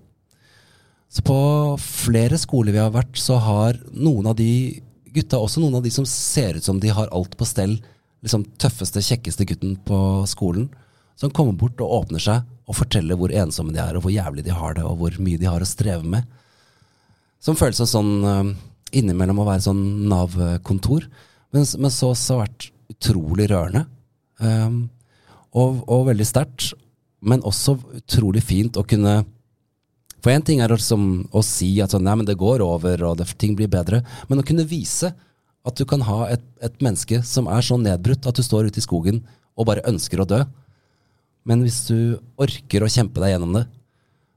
Så 1.14 1.22
på 1.26 1.38
flere 1.82 2.38
skoler 2.42 2.74
vi 2.74 2.82
har 2.82 2.94
vært, 2.94 3.18
så 3.22 3.38
har 3.42 3.78
noen 3.94 4.30
av 4.30 4.38
de 4.38 4.82
gutta, 5.14 5.38
også 5.38 5.62
noen 5.62 5.78
av 5.78 5.86
de 5.86 5.92
som 5.94 6.08
ser 6.10 6.58
ut 6.58 6.66
som 6.66 6.80
de 6.82 6.90
har 6.94 7.12
alt 7.14 7.36
på 7.38 7.46
stell, 7.46 7.76
liksom 8.26 8.46
tøffeste, 8.62 9.04
kjekkeste 9.04 9.46
gutten 9.50 9.76
på 9.86 10.00
skolen, 10.30 10.72
som 11.20 11.34
kommer 11.34 11.54
bort 11.58 11.82
og 11.84 12.00
åpner 12.00 12.24
seg 12.24 12.48
og 12.66 12.78
forteller 12.80 13.20
hvor 13.20 13.34
ensomme 13.36 13.76
de 13.76 13.82
er, 13.84 13.98
og 13.98 14.06
hvor 14.06 14.14
jævlig 14.14 14.46
de 14.46 14.56
har 14.56 14.78
det, 14.78 14.86
og 14.88 14.98
hvor 15.02 15.18
mye 15.22 15.38
de 15.38 15.50
har 15.50 15.62
å 15.62 15.68
streve 15.68 16.08
med. 16.08 16.26
Som 17.44 17.60
føles 17.60 17.78
som 17.84 17.90
sånn 17.92 18.14
eh, 18.30 18.54
innimellom 18.94 19.42
å 19.42 19.48
være 19.48 19.66
sånn 19.66 19.84
Nav-kontor, 20.12 21.08
men, 21.54 21.68
men 21.80 21.94
så 21.94 22.14
vært 22.40 22.70
utrolig 22.94 23.50
rørende. 23.52 23.86
Um, 24.42 24.88
og, 25.54 25.84
og 25.86 26.08
veldig 26.10 26.26
sterkt, 26.26 26.72
men 27.24 27.44
også 27.46 27.78
utrolig 28.00 28.42
fint 28.44 28.76
å 28.76 28.84
kunne 28.84 29.22
For 30.24 30.32
én 30.32 30.44
ting 30.44 30.62
er 30.64 30.72
som, 30.80 31.26
å 31.36 31.42
si 31.44 31.70
at 31.84 31.94
sånn, 31.94 32.06
nei, 32.08 32.16
men 32.16 32.28
det 32.28 32.40
går 32.40 32.64
over, 32.64 33.02
og 33.10 33.18
det, 33.20 33.28
ting 33.38 33.58
blir 33.60 33.68
bedre. 33.68 34.02
Men 34.30 34.40
å 34.40 34.46
kunne 34.48 34.64
vise 34.64 35.12
at 35.64 35.76
du 35.76 35.84
kan 35.88 36.04
ha 36.08 36.30
et, 36.32 36.44
et 36.64 36.76
menneske 36.84 37.20
som 37.28 37.50
er 37.52 37.64
så 37.64 37.76
nedbrutt 37.80 38.28
at 38.28 38.40
du 38.40 38.44
står 38.44 38.70
ute 38.72 38.80
i 38.80 38.86
skogen 38.86 39.20
og 39.60 39.68
bare 39.68 39.84
ønsker 39.90 40.24
å 40.24 40.28
dø. 40.28 40.40
Men 41.44 41.64
hvis 41.64 41.82
du 41.90 42.16
orker 42.40 42.86
å 42.86 42.92
kjempe 42.92 43.20
deg 43.20 43.36
gjennom 43.36 43.58
det, 43.60 43.66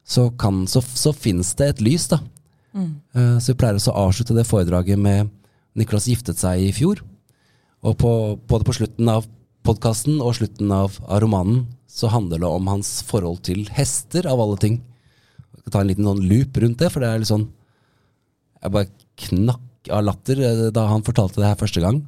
så, 0.07 0.29
kan, 0.39 0.65
så, 0.71 0.83
så 0.83 1.15
finnes 1.15 1.53
det 1.59 1.71
et 1.71 1.83
lys, 1.83 2.09
da. 2.11 2.21
Eh, 2.77 3.37
så 3.41 3.53
vi 3.53 3.59
pleier 3.61 3.79
også 3.79 3.95
å 3.95 4.07
avslutte 4.09 4.37
det 4.37 4.47
foredraget 4.49 5.01
med 5.01 5.33
Niklas 5.77 6.09
giftet 6.11 6.41
seg 6.41 6.63
i 6.65 6.73
fjor. 6.77 7.03
Og 7.87 7.97
på, 8.01 8.11
både 8.49 8.67
på 8.67 8.77
slutten 8.77 9.09
av 9.13 9.27
podkasten 9.67 10.21
og 10.23 10.37
slutten 10.39 10.71
av, 10.73 10.97
av 11.05 11.21
romanen 11.25 11.65
så 11.91 12.11
handler 12.13 12.43
det 12.43 12.51
om 12.51 12.69
hans 12.71 13.01
forhold 13.07 13.41
til 13.47 13.65
hester, 13.73 14.29
av 14.29 14.41
alle 14.43 14.59
ting. 14.63 14.81
Jeg 15.55 15.63
skal 15.63 15.75
ta 15.75 15.83
en 15.83 15.91
liten 15.91 16.09
sånn 16.09 16.25
loop 16.29 16.59
rundt 16.63 16.83
det, 16.83 16.91
for 16.93 17.03
det 17.03 17.11
er 17.11 17.23
litt 17.23 17.33
sånn 17.33 17.49
Jeg 18.63 18.73
bare 18.75 18.91
knakk 19.27 19.91
av 19.95 20.05
latter 20.05 20.43
eh, 20.43 20.63
da 20.75 20.87
han 20.91 21.05
fortalte 21.07 21.41
det 21.41 21.51
her 21.51 21.61
første 21.61 21.83
gang. 21.83 22.03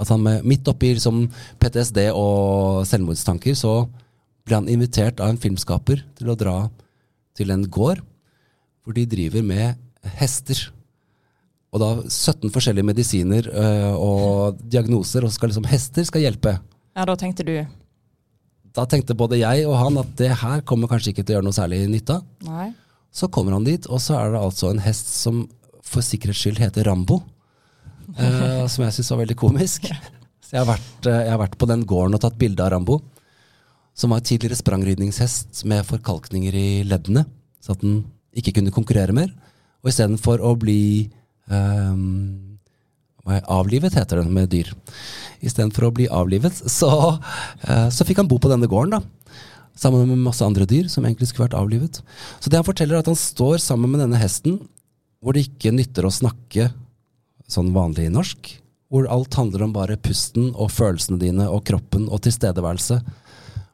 At 0.00 0.10
han 0.12 0.22
med, 0.24 0.46
midt 0.48 0.68
oppi 0.70 0.94
liksom, 0.96 1.26
PTSD 1.60 2.06
og 2.16 2.86
selvmordstanker, 2.88 3.56
så 3.58 3.84
ble 4.46 4.62
han 4.62 4.70
invitert 4.72 5.20
av 5.20 5.32
en 5.32 5.40
filmskaper 5.40 6.02
til 6.18 6.32
å 6.32 6.38
dra 6.38 6.56
til 7.36 7.52
en 7.52 7.66
gård 7.68 8.00
hvor 8.80 8.96
de 8.96 9.04
driver 9.06 9.44
med 9.44 9.76
hester. 10.20 10.60
Og 11.70 11.82
da 11.82 11.90
17 12.08 12.50
forskjellige 12.50 12.86
medisiner 12.86 13.46
øh, 13.46 13.94
og 13.94 14.60
diagnoser, 14.60 15.24
og 15.24 15.32
skal 15.34 15.52
liksom 15.52 15.68
hester 15.70 16.06
skal 16.06 16.24
hjelpe. 16.24 16.56
Ja, 16.96 17.06
da 17.06 17.14
tenkte 17.14 17.46
du 17.46 17.54
Da 18.74 18.84
tenkte 18.90 19.14
både 19.14 19.38
jeg 19.38 19.66
og 19.68 19.76
han 19.78 19.98
at 20.02 20.10
det 20.18 20.32
her 20.42 20.62
kommer 20.66 20.90
kanskje 20.90 21.12
ikke 21.12 21.22
til 21.24 21.36
å 21.36 21.38
gjøre 21.38 21.46
noe 21.46 21.56
særlig 21.56 21.84
nytte. 21.90 22.18
Så 23.14 23.30
kommer 23.30 23.54
han 23.56 23.66
dit, 23.66 23.86
og 23.90 24.02
så 24.02 24.18
er 24.18 24.34
det 24.34 24.42
altså 24.42 24.70
en 24.70 24.82
hest 24.82 25.10
som 25.10 25.44
for 25.86 26.06
sikkerhets 26.06 26.42
skyld 26.42 26.60
heter 26.62 26.86
Rambo. 26.86 27.20
øh, 28.18 28.66
som 28.70 28.84
jeg 28.84 28.96
syns 28.96 29.10
var 29.12 29.22
veldig 29.22 29.38
komisk. 29.38 29.86
Så 30.50 30.56
jeg 30.56 30.64
har, 30.64 30.70
vært, 30.72 31.06
eh, 31.06 31.24
jeg 31.26 31.30
har 31.30 31.42
vært 31.44 31.58
på 31.58 31.68
den 31.70 31.84
gården 31.86 32.16
og 32.16 32.22
tatt 32.24 32.38
bilde 32.38 32.64
av 32.64 32.72
Rambo. 32.74 32.98
Som 33.94 34.14
var 34.14 34.22
tidligere 34.26 34.58
sprangridningshest 34.58 35.62
med 35.70 35.86
forkalkninger 35.86 36.56
i 36.56 36.68
leddene. 36.86 37.22
Så 37.62 37.76
at 37.76 37.84
den 37.84 38.00
ikke 38.34 38.56
kunne 38.58 38.74
konkurrere 38.74 39.14
mer. 39.14 39.30
Og 39.80 39.92
istedenfor 39.92 40.42
å 40.44 40.54
bli 40.60 41.08
um, 41.48 42.58
avlivet, 43.26 43.96
heter 43.96 44.20
det 44.20 44.32
med 44.32 44.50
dyr. 44.52 44.72
Istedenfor 45.40 45.88
å 45.88 45.94
bli 45.96 46.08
avlivet, 46.10 46.56
så, 46.80 46.92
uh, 47.16 47.88
så 47.92 48.06
fikk 48.06 48.22
han 48.22 48.30
bo 48.30 48.40
på 48.42 48.52
denne 48.52 48.70
gården. 48.70 48.98
da 48.98 49.36
Sammen 49.80 50.08
med 50.10 50.20
masse 50.26 50.44
andre 50.44 50.66
dyr 50.68 50.90
som 50.92 51.06
egentlig 51.06 51.30
skulle 51.30 51.48
vært 51.48 51.60
avlivet. 51.60 52.02
Så 52.42 52.50
det 52.50 52.58
han 52.60 52.66
forteller 52.66 52.98
er 52.98 53.04
at 53.04 53.08
han 53.08 53.18
står 53.18 53.62
sammen 53.62 53.92
med 53.92 54.02
denne 54.02 54.20
hesten, 54.20 54.58
hvor 55.20 55.36
det 55.36 55.46
ikke 55.46 55.72
nytter 55.72 56.04
å 56.04 56.12
snakke 56.12 56.70
sånn 57.50 57.72
vanlig 57.72 58.10
norsk. 58.12 58.50
Hvor 58.90 59.06
alt 59.12 59.36
handler 59.38 59.64
om 59.64 59.72
bare 59.72 60.00
pusten 60.02 60.50
og 60.50 60.72
følelsene 60.74 61.20
dine 61.20 61.46
og 61.48 61.62
kroppen 61.68 62.08
og 62.10 62.24
tilstedeværelse. 62.26 62.98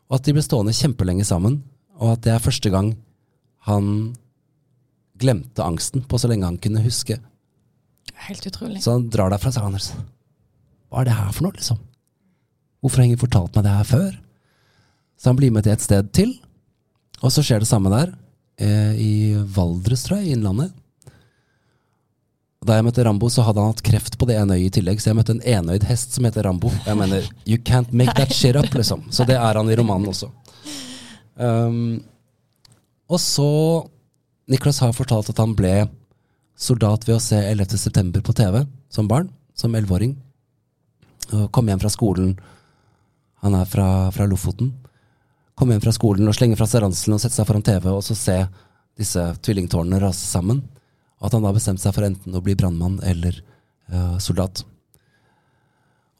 Og 0.06 0.18
at 0.18 0.26
de 0.26 0.36
ble 0.36 0.44
stående 0.44 0.76
kjempelenge 0.76 1.26
sammen, 1.26 1.62
og 1.96 2.14
at 2.14 2.22
det 2.26 2.34
er 2.34 2.44
første 2.44 2.70
gang 2.70 2.92
han 3.66 3.88
glemte 5.20 5.64
angsten 5.64 6.04
på 6.08 6.20
så 6.20 6.30
lenge 6.30 6.48
han 6.48 6.60
kunne 6.62 6.84
huske. 6.84 7.18
Helt 8.26 8.46
utrolig. 8.46 8.82
Så 8.82 8.96
han 8.96 9.08
drar 9.12 9.32
derfra 9.32 9.52
og 9.52 9.56
sier 9.56 9.68
Anders, 9.68 9.90
hva 10.90 11.02
er 11.02 11.08
det 11.08 11.18
her 11.18 11.34
for 11.34 11.46
noe, 11.46 11.56
liksom? 11.56 11.80
Hvorfor 12.80 13.02
har 13.02 13.08
ingen 13.08 13.20
fortalt 13.20 13.56
meg 13.56 13.66
det 13.66 13.74
her 13.74 13.88
før? 13.88 14.16
Så 15.16 15.30
han 15.30 15.38
blir 15.38 15.52
med 15.52 15.66
til 15.66 15.74
et 15.74 15.84
sted 15.84 16.10
til, 16.16 16.32
og 17.22 17.32
så 17.32 17.44
skjer 17.44 17.62
det 17.62 17.68
samme 17.70 17.92
der, 17.92 18.12
eh, 18.60 18.94
i 19.00 19.12
Valdres, 19.34 20.04
tror 20.06 20.20
jeg, 20.20 20.28
i 20.28 20.36
Innlandet. 20.36 20.74
Da 22.66 22.78
jeg 22.78 22.86
møtte 22.86 23.04
Rambo, 23.06 23.28
så 23.30 23.44
hadde 23.46 23.62
han 23.62 23.72
hatt 23.72 23.84
kreft 23.86 24.16
på 24.18 24.26
det 24.28 24.36
ene 24.40 24.56
øyet 24.58 24.70
i 24.70 24.74
tillegg, 24.80 25.00
så 25.00 25.10
jeg 25.10 25.18
møtte 25.20 25.36
en 25.36 25.44
enøyd 25.44 25.86
hest 25.86 26.16
som 26.16 26.26
heter 26.26 26.48
Rambo. 26.48 26.72
Jeg 26.86 26.98
mener, 26.98 27.28
you 27.46 27.58
can't 27.62 27.92
make 27.92 28.14
that 28.18 28.32
shit 28.34 28.56
up, 28.58 28.72
liksom. 28.74 29.04
Så 29.14 29.26
det 29.28 29.36
er 29.38 29.60
han 29.60 29.70
i 29.70 29.76
romanen 29.78 30.10
også. 30.10 30.30
Um, 31.36 32.00
og 33.06 33.20
så 33.22 33.50
Niklas 34.46 34.78
har 34.80 34.94
fortalt 34.94 35.30
at 35.32 35.40
han 35.42 35.56
ble 35.58 35.88
soldat 36.56 37.04
ved 37.08 37.18
å 37.18 37.22
se 37.22 37.38
11. 37.38 37.74
september 37.80 38.22
på 38.24 38.34
TV 38.36 38.62
som 38.92 39.08
barn, 39.10 39.28
som 39.58 39.74
11-åring. 39.74 40.14
Kom 41.50 41.66
hjem 41.66 41.82
fra 41.82 41.90
skolen. 41.90 42.36
Han 43.42 43.56
er 43.58 43.66
fra, 43.68 43.88
fra 44.14 44.28
Lofoten. 44.30 44.70
Kom 45.58 45.72
hjem 45.72 45.82
fra 45.82 45.94
skolen 45.94 46.28
og 46.28 46.36
slenge 46.36 46.58
fra 46.58 46.68
seg 46.70 46.84
ranselen 46.84 47.16
og 47.16 47.22
sette 47.24 47.34
seg 47.34 47.48
foran 47.48 47.66
TV 47.66 47.90
og 47.90 48.04
så 48.06 48.14
se 48.18 48.38
disse 48.96 49.22
tvillingtårnene 49.42 50.00
rase 50.04 50.24
sammen. 50.28 50.62
Og 51.18 51.28
at 51.28 51.36
han 51.36 51.46
da 51.46 51.54
bestemte 51.56 51.82
seg 51.82 51.96
for 51.96 52.06
enten 52.06 52.36
å 52.36 52.42
bli 52.44 52.54
brannmann 52.58 53.00
eller 53.04 53.38
uh, 53.90 54.16
soldat. 54.22 54.62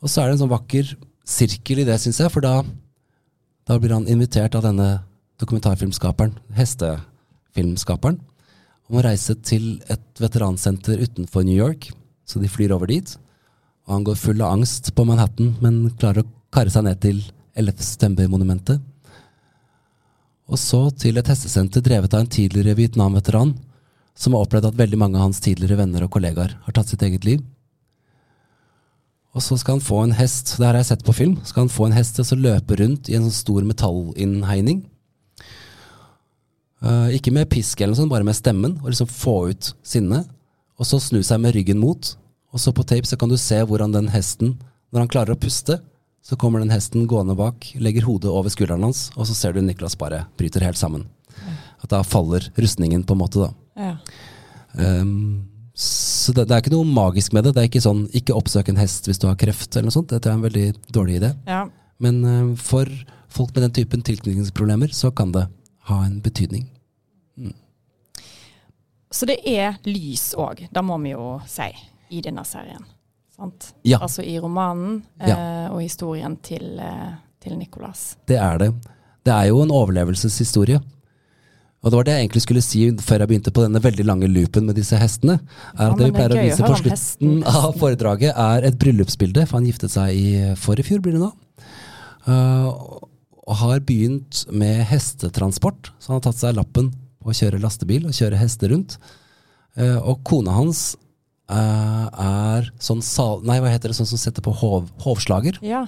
Og 0.03 0.11
så 0.11 0.23
er 0.23 0.29
det 0.29 0.37
en 0.37 0.45
sånn 0.45 0.55
vakker 0.55 0.97
sirkel 1.27 1.83
i 1.83 1.87
det, 1.87 1.99
syns 2.03 2.21
jeg, 2.23 2.33
for 2.33 2.45
da, 2.45 2.61
da 3.67 3.79
blir 3.81 3.95
han 3.95 4.09
invitert 4.11 4.55
av 4.59 4.67
denne 4.67 4.89
dokumentarfilmskaperen, 5.43 6.37
hestefilmskaperen, 7.57 8.21
om 8.88 8.99
å 8.99 9.05
reise 9.05 9.35
til 9.42 9.81
et 9.88 10.21
veteransenter 10.21 11.01
utenfor 11.03 11.45
New 11.45 11.57
York. 11.57 11.90
Så 12.27 12.38
de 12.38 12.49
flyr 12.49 12.73
over 12.73 12.87
dit. 12.87 13.16
Og 13.87 13.95
han 13.95 14.05
går 14.05 14.16
full 14.19 14.42
av 14.42 14.53
angst 14.53 14.95
på 14.95 15.05
Manhattan, 15.05 15.57
men 15.61 15.90
klarer 15.99 16.23
å 16.23 16.31
karre 16.51 16.71
seg 16.71 16.85
ned 16.85 17.01
til 17.01 17.23
11. 17.57 17.83
september-monumentet. 17.83 18.81
Og 20.47 20.59
så 20.59 20.90
til 20.95 21.19
et 21.19 21.27
hestesenter 21.27 21.83
drevet 21.83 22.14
av 22.14 22.23
en 22.23 22.31
tidligere 22.31 22.77
Vietnam-veteran, 22.79 23.57
som 24.16 24.35
har 24.35 24.47
opplevd 24.47 24.71
at 24.71 24.79
veldig 24.79 24.99
mange 24.99 25.19
av 25.19 25.27
hans 25.27 25.42
tidligere 25.42 25.81
venner 25.81 26.07
og 26.07 26.12
kollegaer 26.14 26.55
har 26.62 26.75
tatt 26.75 26.88
sitt 26.88 27.03
eget 27.03 27.27
liv. 27.27 27.42
Og 29.37 29.42
så 29.45 29.59
skal 29.61 29.77
han 29.77 29.85
få 29.85 29.99
en 30.01 30.14
hest, 30.16 30.55
det 30.57 30.64
har 30.64 30.79
jeg 30.79 30.88
sett 30.88 31.05
på 31.05 31.12
film, 31.12 31.35
skal 31.45 31.66
han 31.66 31.75
få 31.75 31.88
en 31.88 31.97
hest 31.99 32.16
til 32.16 32.38
å 32.38 32.45
løpe 32.47 32.79
rundt 32.81 33.11
i 33.11 33.19
en 33.19 33.27
sånn 33.27 33.42
stor 33.42 33.66
metallinnhegning. 33.69 34.87
Eh, 36.85 37.17
ikke 37.17 37.33
med 37.33 37.49
pisk 37.49 37.81
eller 37.81 37.95
noe 37.95 38.03
sånt, 38.03 38.12
bare 38.12 38.27
med 38.27 38.37
stemmen, 38.37 38.77
og 38.83 38.91
liksom 38.93 39.09
få 39.09 39.37
ut 39.53 39.73
sinnet. 39.87 40.29
Og 40.77 40.89
så 40.89 41.01
snu 41.01 41.23
seg 41.25 41.41
med 41.41 41.55
ryggen 41.57 41.81
mot, 41.81 42.12
og 42.53 42.61
så 42.61 42.73
på 42.77 42.85
tape 42.85 43.09
så 43.09 43.17
kan 43.21 43.33
du 43.33 43.37
se 43.41 43.62
hvordan 43.65 43.95
den 43.95 44.11
hesten, 44.12 44.57
når 44.93 45.05
han 45.05 45.12
klarer 45.12 45.37
å 45.37 45.41
puste, 45.41 45.81
så 46.27 46.37
kommer 46.41 46.61
den 46.61 46.75
hesten 46.75 47.07
gående 47.09 47.37
bak, 47.39 47.69
legger 47.79 48.05
hodet 48.07 48.33
over 48.33 48.53
skulderen 48.53 48.85
hans, 48.89 49.09
og 49.17 49.29
så 49.29 49.37
ser 49.37 49.55
du 49.55 49.62
Niklas 49.62 49.97
bare 49.99 50.25
bryter 50.39 50.65
helt 50.67 50.79
sammen. 50.81 51.07
At 51.83 51.93
da 51.93 52.03
faller 52.05 52.49
rustningen, 52.59 53.05
på 53.07 53.15
en 53.15 53.21
måte, 53.21 53.47
da. 53.47 53.51
Ja. 53.77 53.93
Um, 54.77 55.47
så 55.77 56.33
det, 56.35 56.47
det 56.49 56.57
er 56.57 56.65
ikke 56.65 56.73
noe 56.73 56.89
magisk 56.89 57.35
med 57.37 57.45
det. 57.47 57.53
Det 57.55 57.62
er 57.62 57.69
ikke 57.69 57.85
sånn 57.85 58.07
'ikke 58.09 58.37
oppsøk 58.37 58.71
en 58.73 58.81
hest 58.81 59.07
hvis 59.09 59.21
du 59.21 59.29
har 59.29 59.37
kreft', 59.37 59.77
eller 59.77 59.89
noe 59.89 59.97
sånt. 59.97 60.09
Det 60.09 60.25
er 60.25 60.33
en 60.33 60.45
veldig 60.45 60.67
dårlig 60.93 61.21
idé. 61.21 61.35
ja. 61.49 61.67
Men 62.01 62.25
uh, 62.25 62.57
for 62.61 62.91
folk 63.33 63.55
med 63.55 63.62
den 63.65 63.77
typen 63.77 64.03
tilknytningsproblemer, 64.05 64.93
så 64.93 65.09
kan 65.15 65.31
det 65.33 65.47
ha 65.90 66.01
en 66.05 66.18
betydning. 66.20 66.66
Så 69.11 69.27
det 69.29 69.38
er 69.49 69.79
lys 69.87 70.33
òg, 70.37 70.66
det 70.70 70.83
må 70.85 70.99
vi 71.05 71.14
jo 71.14 71.37
si, 71.49 71.68
i 72.12 72.20
denne 72.25 72.42
serien. 72.44 72.83
Sant? 73.37 73.70
Ja. 73.87 74.01
Altså 74.03 74.25
i 74.25 74.35
romanen 74.40 75.03
eh, 75.20 75.68
og 75.70 75.81
historien 75.83 76.38
til, 76.44 76.79
eh, 76.81 77.14
til 77.42 77.57
Nicolas. 77.61 78.16
Det 78.29 78.38
er 78.40 78.61
det. 78.61 78.70
Det 79.27 79.33
er 79.33 79.51
jo 79.51 79.62
en 79.62 79.72
overlevelseshistorie. 79.75 80.81
Og 81.85 81.92
det 81.92 81.99
var 81.99 82.07
det 82.09 82.14
jeg 82.16 82.25
egentlig 82.25 82.42
skulle 82.42 82.64
si 82.64 82.81
før 83.05 83.22
jeg 83.22 83.31
begynte 83.31 83.53
på 83.55 83.62
denne 83.62 83.83
veldig 83.85 84.07
lange 84.09 84.31
loopen 84.33 84.66
med 84.66 84.79
disse 84.81 84.99
hestene. 84.99 85.37
Er 85.77 85.85
Ja, 85.85 85.90
at 85.92 86.01
det 86.01 86.09
vi 86.09 86.14
pleier 86.16 86.33
er 86.33 86.40
å 86.40 86.46
vise 86.49 86.64
på 86.66 86.79
slutten 86.81 87.42
av 87.61 87.77
foredraget, 87.79 88.33
er 88.33 88.66
et 88.66 88.79
bryllupsbilde, 88.81 89.44
for 89.46 89.61
han 89.61 89.68
giftet 89.68 89.92
seg 89.94 90.16
i 90.16 90.57
forrige 90.59 90.90
fjor, 90.90 91.05
blir 91.05 91.14
det 91.18 91.22
nå. 91.22 91.31
Uh, 92.27 93.07
og 93.47 93.59
har 93.61 93.83
begynt 93.87 94.43
med 94.51 94.83
hestetransport, 94.91 95.93
så 95.99 96.11
han 96.11 96.19
har 96.19 96.25
tatt 96.27 96.41
seg 96.41 96.57
lappen 96.57 96.91
på 97.23 97.31
å 97.31 97.37
kjøre 97.37 97.61
lastebil 97.63 98.09
og 98.09 98.17
kjøre 98.17 98.39
hester 98.41 98.73
rundt. 98.75 98.97
Uh, 99.79 100.01
og 100.01 100.25
kona 100.27 100.57
hans 100.57 100.97
uh, 101.53 102.07
er 102.11 102.67
sånn 102.83 103.05
sal... 103.07 103.45
Nei, 103.47 103.61
hva 103.63 103.71
heter 103.71 103.93
det, 103.93 103.99
sånn 103.99 104.09
som 104.11 104.21
setter 104.21 104.43
på 104.43 104.55
hov, 104.63 104.89
hovslager. 105.05 105.61
Ja. 105.63 105.85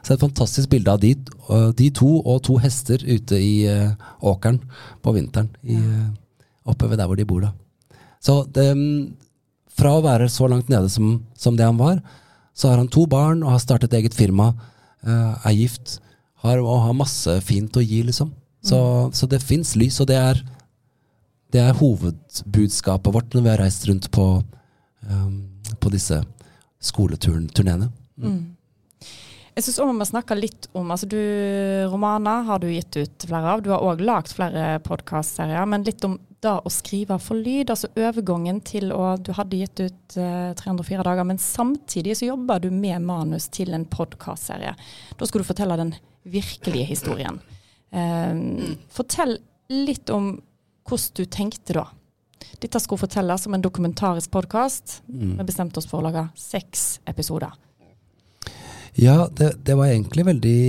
Så 0.00 0.08
det 0.08 0.14
er 0.14 0.20
et 0.20 0.24
fantastisk 0.24 0.72
bilde 0.72 0.94
av 0.94 1.02
de, 1.02 1.12
uh, 1.50 1.68
de 1.76 1.90
to 2.00 2.08
og 2.22 2.40
to 2.48 2.56
hester 2.62 3.04
ute 3.04 3.40
i 3.42 3.54
åkeren 4.24 4.62
på 5.04 5.16
vinteren. 5.18 5.52
I, 5.68 5.76
oppe 6.66 6.88
ved 6.88 7.02
der 7.02 7.10
hvor 7.10 7.18
de 7.20 7.28
bor, 7.28 7.44
da. 7.44 7.52
Så 8.24 8.40
det, 8.56 8.70
mm, 8.72 9.12
fra 9.76 9.98
å 9.98 10.04
være 10.06 10.30
så 10.32 10.48
langt 10.48 10.72
nede 10.72 10.88
som, 10.90 11.18
som 11.36 11.58
det 11.58 11.66
han 11.68 11.76
var, 11.78 12.00
så 12.56 12.72
har 12.72 12.80
han 12.80 12.88
to 12.88 13.04
barn 13.10 13.44
og 13.44 13.52
har 13.52 13.60
startet 13.60 13.92
eget 13.98 14.16
firma, 14.16 14.54
er 15.06 15.52
gift 15.54 15.98
har, 16.48 16.62
og 16.62 16.84
har 16.86 16.96
masse 16.96 17.38
fint 17.46 17.76
å 17.76 17.84
gi, 17.84 18.02
liksom. 18.06 18.32
Så, 18.66 18.78
så 19.14 19.28
det 19.30 19.44
fins 19.44 19.76
lys, 19.78 20.00
og 20.02 20.08
det 20.10 20.16
er, 20.18 20.40
det 21.54 21.62
er 21.62 21.76
hovedbudskapet 21.78 23.14
vårt 23.14 23.36
når 23.36 23.44
vi 23.44 23.52
har 23.52 23.62
reist 23.62 23.86
rundt 23.86 24.10
på, 24.14 24.26
um, 25.06 25.36
på 25.78 25.92
disse 25.94 26.18
skoleturneene. 26.82 27.90
Jeg 29.56 29.64
syns 29.64 29.78
òg 29.80 29.88
vi 29.88 29.96
må 29.96 30.04
snakke 30.04 30.36
litt 30.36 30.66
om 30.76 30.90
altså 30.92 31.06
du, 31.08 31.20
Romaner 31.88 32.42
har 32.44 32.60
du 32.60 32.66
gitt 32.68 32.98
ut 32.98 33.24
flere 33.24 33.54
av. 33.54 33.62
Du 33.64 33.70
har 33.72 33.84
òg 33.86 34.02
lagd 34.04 34.34
flere 34.36 34.82
podkastserier. 34.84 35.64
Men 35.70 35.86
litt 35.86 36.04
om 36.04 36.18
det 36.44 36.52
å 36.52 36.72
skrive 36.72 37.16
for 37.22 37.40
lyd. 37.40 37.72
Altså 37.72 37.88
overgangen 37.96 38.60
til 38.66 38.92
å 38.92 39.14
Du 39.16 39.32
hadde 39.38 39.62
gitt 39.62 39.80
ut 39.80 40.18
eh, 40.20 40.52
304 40.60 41.06
dager, 41.06 41.24
men 41.24 41.40
samtidig 41.40 42.18
så 42.18 42.28
jobber 42.28 42.60
du 42.60 42.68
med 42.68 43.00
manus 43.08 43.48
til 43.48 43.72
en 43.72 43.86
podkastserie. 43.88 44.74
Da 45.16 45.30
skal 45.30 45.40
du 45.40 45.48
fortelle 45.48 45.80
den 45.80 45.94
virkelige 46.26 46.90
historien. 46.90 47.38
Eh, 47.90 48.74
fortell 48.92 49.38
litt 49.72 50.10
om 50.10 50.36
hvordan 50.86 51.14
du 51.18 51.24
tenkte 51.30 51.78
da. 51.80 51.86
Dette 52.62 52.80
skulle 52.80 53.02
fortelles 53.02 53.42
som 53.42 53.54
en 53.56 53.64
dokumentarisk 53.64 54.30
podkast. 54.30 55.00
Vi 55.06 55.46
bestemte 55.46 55.80
oss 55.80 55.88
for 55.90 56.00
å 56.00 56.06
lage 56.06 56.28
seks 56.38 57.00
episoder. 57.08 57.52
Ja, 58.96 59.26
det, 59.28 59.52
det 59.66 59.74
var 59.76 59.90
egentlig 59.90 60.24
veldig 60.24 60.60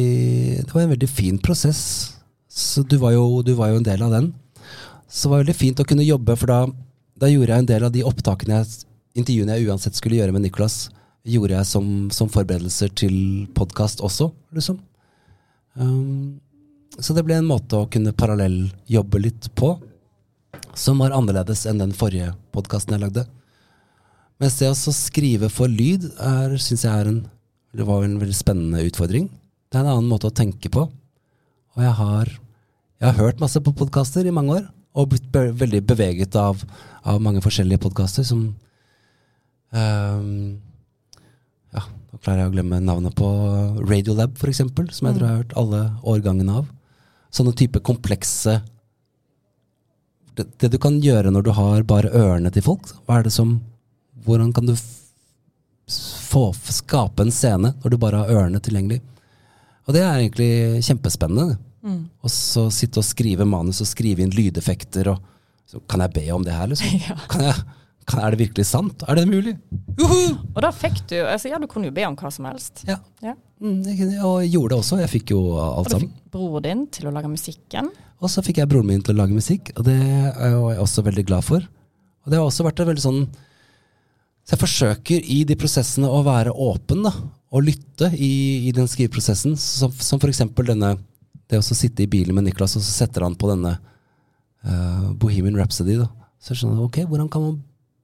Det 0.65 0.73
var 0.73 0.81
en 0.81 0.91
veldig 0.91 1.09
fin 1.09 1.37
prosess. 1.39 2.13
Så 2.51 2.83
du 2.83 2.97
var, 2.97 3.13
jo, 3.13 3.41
du 3.45 3.53
var 3.53 3.71
jo 3.71 3.79
en 3.79 3.85
del 3.85 4.01
av 4.01 4.11
den. 4.11 4.33
Så 5.07 5.27
det 5.27 5.31
var 5.31 5.43
veldig 5.43 5.55
fint 5.55 5.79
å 5.79 5.85
kunne 5.87 6.03
jobbe, 6.07 6.35
for 6.35 6.51
da, 6.51 6.59
da 7.15 7.29
gjorde 7.29 7.53
jeg 7.53 7.63
en 7.63 7.69
del 7.69 7.85
av 7.87 7.93
de 7.93 8.03
opptakene 8.07 8.57
jeg, 8.57 8.87
intervjuene 9.21 9.55
jeg 9.55 9.69
uansett 9.69 9.95
skulle 9.95 10.17
gjøre 10.17 10.33
med 10.35 10.43
Nicolas, 10.43 10.87
gjorde 11.27 11.55
jeg 11.55 11.69
som, 11.69 11.87
som 12.11 12.31
forberedelser 12.31 12.91
til 12.97 13.15
podkast 13.55 14.03
også, 14.03 14.31
liksom. 14.57 14.81
Um, 15.77 16.39
så 16.97 17.13
det 17.13 17.23
ble 17.27 17.37
en 17.37 17.47
måte 17.47 17.77
å 17.77 17.89
kunne 17.91 18.15
parallelljobbe 18.17 19.21
litt 19.21 19.49
på, 19.57 19.75
som 20.77 21.01
var 21.01 21.13
annerledes 21.13 21.65
enn 21.69 21.81
den 21.81 21.93
forrige 21.95 22.33
podkasten 22.53 22.95
jeg 22.95 23.05
lagde. 23.05 23.25
Mens 24.41 24.57
det 24.59 24.69
å 24.69 24.93
skrive 24.93 25.49
for 25.49 25.69
lyd 25.69 26.05
er, 26.21 26.57
synes 26.61 26.85
jeg 26.85 26.93
er 26.93 27.11
en 27.11 27.25
var 27.85 28.03
en 28.03 28.17
veldig 28.19 28.35
spennende 28.35 28.85
utfordring. 28.87 29.27
Det 29.69 29.77
er 29.77 29.83
en 29.83 29.91
annen 29.97 30.09
måte 30.09 30.29
å 30.29 30.33
tenke 30.33 30.69
på. 30.73 30.87
Og 31.77 31.83
jeg 31.83 31.93
har, 31.99 32.31
jeg 32.97 33.07
har 33.09 33.19
hørt 33.19 33.41
masse 33.43 33.61
på 33.61 33.73
podkaster 33.77 34.25
i 34.25 34.33
mange 34.33 34.55
år, 34.55 34.63
og 34.97 35.11
blitt 35.11 35.27
be 35.33 35.51
veldig 35.53 35.83
beveget 35.85 36.37
av, 36.39 36.63
av 37.05 37.19
mange 37.21 37.43
forskjellige 37.43 37.83
podkaster 37.83 38.25
som 38.25 38.47
ehm, 39.77 40.57
Klarer 42.23 42.43
jeg 42.43 42.51
å 42.51 42.55
glemme 42.55 42.79
navnet 42.83 43.15
på 43.17 43.27
Radiolab, 43.85 44.37
eksempel, 44.49 44.89
som 44.95 45.09
jeg 45.09 45.17
tror 45.17 45.27
jeg 45.27 45.33
har 45.33 45.43
hørt 45.43 45.57
alle 45.59 45.81
årgangene 46.07 46.59
av. 46.61 46.67
Sånne 47.33 47.53
type 47.57 47.81
komplekse 47.85 48.59
det, 50.37 50.45
det 50.61 50.69
du 50.73 50.77
kan 50.81 50.99
gjøre 51.01 51.31
når 51.33 51.47
du 51.47 51.51
har 51.57 51.85
bare 51.89 52.13
ørene 52.13 52.51
til 52.53 52.65
folk. 52.65 52.89
Hva 53.05 53.19
er 53.19 53.27
det 53.27 53.35
som 53.35 53.59
Hvordan 54.27 54.49
kan 54.51 54.67
du 54.67 54.73
få, 55.87 56.49
skape 56.51 57.23
en 57.23 57.31
scene 57.31 57.71
når 57.79 57.93
du 57.93 57.97
bare 58.01 58.19
har 58.19 58.33
ørene 58.33 58.59
tilgjengelig. 58.59 58.99
Og 59.87 59.95
det 59.95 60.01
er 60.03 60.17
egentlig 60.19 60.83
kjempespennende. 60.83 61.55
Og 62.25 62.31
så 62.33 62.65
sitte 62.73 62.99
og 62.99 63.07
skrive 63.07 63.47
manus 63.47 63.79
og 63.83 63.87
skrive 63.87 64.25
inn 64.25 64.33
lydeffekter. 64.35 65.13
Og, 65.13 65.21
så 65.67 65.79
kan 65.87 66.03
jeg 66.03 66.15
be 66.17 66.25
om 66.35 66.43
det 66.43 66.55
her, 66.57 66.67
liksom? 66.71 66.99
Ja. 67.07 67.15
Kan 67.31 67.45
jeg, 67.47 67.55
er 68.15 68.31
det 68.31 68.39
virkelig 68.39 68.65
sant? 68.69 69.03
Er 69.03 69.19
det 69.19 69.25
mulig? 69.27 69.57
Uhu! 69.99 70.37
Og 70.53 70.61
da 70.63 70.71
fikk 70.71 71.01
du 71.11 71.17
altså 71.25 71.51
Ja, 71.51 71.59
du 71.59 71.67
kunne 71.67 71.89
jo 71.89 71.95
be 71.95 72.05
om 72.07 72.15
hva 72.15 72.31
som 72.31 72.47
helst. 72.47 72.85
Ja. 72.87 73.01
Ja. 73.23 73.33
Mm, 73.59 73.81
jeg 73.83 74.19
og 74.23 74.45
gjorde 74.45 74.75
det 74.75 74.77
også. 74.79 74.99
Jeg 75.01 75.11
fikk 75.11 75.33
jo 75.33 75.41
alt 75.59 75.91
sammen. 75.91 76.07
Og 76.07 76.13
du 76.13 76.21
fikk 76.21 76.35
bror 76.37 76.63
din 76.63 76.85
til 76.93 77.09
å 77.09 77.13
lage 77.15 77.31
musikken. 77.31 77.89
Og 78.17 78.31
så 78.31 78.43
fikk 78.45 78.61
jeg 78.61 78.69
broren 78.71 78.87
min 78.89 79.03
til 79.05 79.13
å 79.13 79.19
lage 79.19 79.35
musikk, 79.35 79.69
og 79.77 79.85
det 79.85 79.97
er 79.97 80.55
jeg 80.55 80.79
også 80.81 81.03
veldig 81.05 81.25
glad 81.27 81.45
for. 81.45 81.65
Og 82.25 82.31
det 82.31 82.39
har 82.39 82.47
også 82.47 82.65
vært 82.65 82.81
veldig 82.83 83.03
sånn 83.03 83.19
Så 84.47 84.55
jeg 84.55 84.59
forsøker 84.59 85.27
i 85.35 85.41
de 85.47 85.55
prosessene 85.59 86.07
å 86.07 86.23
være 86.25 86.55
åpen, 86.55 87.03
da. 87.03 87.11
Og 87.51 87.63
lytte 87.67 88.09
i, 88.15 88.67
i 88.67 88.73
den 88.75 88.87
skriveprosessen. 88.87 89.57
Som, 89.59 89.91
som 89.91 90.19
for 90.23 90.31
eksempel 90.31 90.67
denne 90.71 90.95
Det 91.47 91.59
å 91.59 91.63
sitte 91.63 92.03
i 92.03 92.11
bilen 92.11 92.35
med 92.35 92.47
Niklas, 92.47 92.75
og 92.79 92.83
så 92.83 93.03
setter 93.03 93.23
han 93.27 93.35
på 93.39 93.51
denne 93.51 93.77
uh, 93.77 95.11
Bohemian 95.19 95.59
Rhapsody, 95.59 95.99
da. 95.99 96.07
Så 96.39 96.53
jeg 96.53 96.61
skjønner, 96.61 96.83
ok, 96.87 97.01
hvordan 97.07 97.29
kan 97.31 97.43
man 97.43 97.57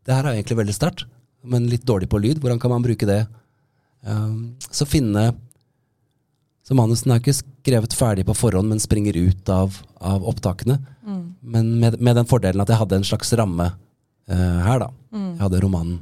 Det 0.03 0.15
her 0.15 0.27
er 0.27 0.37
egentlig 0.37 0.59
veldig 0.59 0.75
sterkt, 0.75 1.05
men 1.43 1.69
litt 1.71 1.85
dårlig 1.87 2.09
på 2.11 2.19
lyd. 2.21 2.41
Hvordan 2.43 2.59
kan 2.59 2.73
man 2.73 2.85
bruke 2.85 3.07
det? 3.07 3.23
Um, 4.03 4.55
så 4.71 4.87
finne 4.87 5.31
så 6.63 6.75
manusen 6.79 7.11
er 7.11 7.19
ikke 7.19 7.35
skrevet 7.35 7.95
ferdig 7.95 8.23
på 8.27 8.35
forhånd, 8.39 8.69
men 8.71 8.79
springer 8.79 9.17
ut 9.19 9.49
av, 9.51 9.75
av 9.99 10.23
opptakene. 10.31 10.77
Men 11.43 11.73
med, 11.79 11.99
med 11.99 12.15
den 12.15 12.27
fordelen 12.29 12.63
at 12.63 12.71
jeg 12.71 12.79
hadde 12.79 12.99
en 13.01 13.07
slags 13.07 13.33
ramme 13.35 13.65
uh, 13.67 14.59
her, 14.63 14.85
da. 14.85 14.87
Jeg 15.11 15.41
hadde 15.43 15.59
romanen 15.65 15.97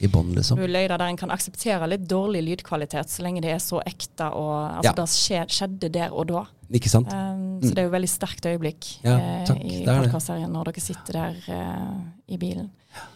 i 0.00 0.08
bånn, 0.08 0.32
liksom. 0.34 0.60
Løyder 0.64 0.96
der 0.96 1.10
en 1.12 1.18
kan 1.20 1.30
akseptere 1.30 1.86
litt 1.92 2.06
dårlig 2.08 2.40
lydkvalitet, 2.46 3.12
så 3.12 3.24
lenge 3.24 3.42
det 3.44 3.52
er 3.52 3.60
så 3.62 3.82
ekte 3.84 4.30
og 4.32 4.54
altså, 4.56 4.88
Ja. 4.88 4.94
det 4.96 5.06
skje, 5.12 5.40
skjedde 5.58 5.92
der 5.92 6.14
og 6.16 6.26
da. 6.30 6.44
Ikke 6.72 6.90
sant? 6.90 7.12
Um, 7.12 7.60
så 7.60 7.74
det 7.74 7.82
er 7.82 7.88
jo 7.88 7.92
veldig 7.92 8.08
sterkt 8.08 8.46
øyeblikk 8.46 8.86
Ja, 9.04 9.16
eh, 9.18 9.50
i 9.58 9.80
er 9.82 10.04
podkastserien 10.04 10.52
når 10.54 10.70
dere 10.70 10.84
sitter 10.84 11.18
der 11.18 11.40
uh, 11.50 11.98
i 12.30 12.38
bilen. 12.40 12.70
Eh, 12.94 13.08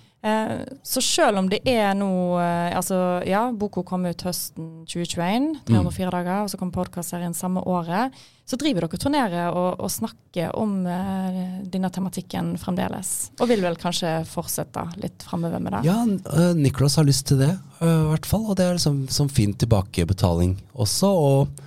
så 0.83 1.03
selv 1.05 1.37
om 1.43 1.49
det 1.53 1.59
er 1.69 1.91
noe 1.99 2.39
eh, 2.41 2.77
Altså, 2.79 2.97
ja, 3.29 3.43
boka 3.53 3.83
kom 3.85 4.07
ut 4.09 4.23
høsten 4.25 4.71
2021, 4.89 5.51
Mm. 5.69 5.75
304 5.85 6.13
dager, 6.15 6.39
og 6.45 6.49
så 6.51 6.59
kom 6.61 6.71
podkastserien 6.73 7.35
samme 7.37 7.61
året. 7.69 8.15
Så 8.49 8.57
driver 8.61 8.85
dere 8.85 9.01
turnerer 9.01 9.53
og, 9.57 9.81
og 9.81 9.91
snakker 9.93 10.51
om 10.61 10.83
uh, 10.85 11.61
denne 11.71 11.89
tematikken 11.93 12.55
fremdeles. 12.61 13.31
Og 13.41 13.49
vil 13.49 13.63
vel 13.65 13.77
kanskje 13.81 14.11
fortsette 14.29 14.83
litt 15.01 15.25
framover 15.25 15.63
med 15.65 15.77
det? 15.77 15.83
Ja, 15.89 16.01
uh, 16.05 16.51
Nicholas 16.57 16.97
har 17.01 17.07
lyst 17.09 17.27
til 17.31 17.41
det, 17.41 17.53
i 17.81 17.93
hvert 18.11 18.29
fall. 18.29 18.45
Og 18.49 18.59
det 18.59 18.67
er 18.67 18.77
liksom 18.77 19.05
som 19.13 19.31
fin 19.33 19.55
tilbakebetaling 19.57 20.59
også. 20.73 21.09
Og, 21.09 21.63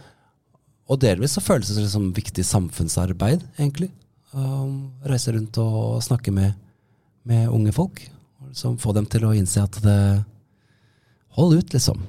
og 0.88 1.02
delvis 1.02 1.38
så 1.38 1.46
føles 1.46 1.74
det 1.78 1.88
som 1.94 2.12
viktig 2.14 2.46
samfunnsarbeid, 2.46 3.48
egentlig. 3.58 3.90
Um, 4.34 4.92
reise 5.08 5.34
rundt 5.34 5.58
og 5.64 6.04
snakke 6.06 6.34
med, 6.36 6.54
med 7.26 7.50
unge 7.50 7.74
folk. 7.74 8.04
Liksom 8.50 8.78
få 8.82 8.94
dem 8.98 9.06
til 9.06 9.28
å 9.28 9.34
innse 9.36 9.64
at 9.64 9.82
det 9.84 10.00
Hold 11.38 11.54
ut, 11.54 11.74
liksom. 11.74 12.00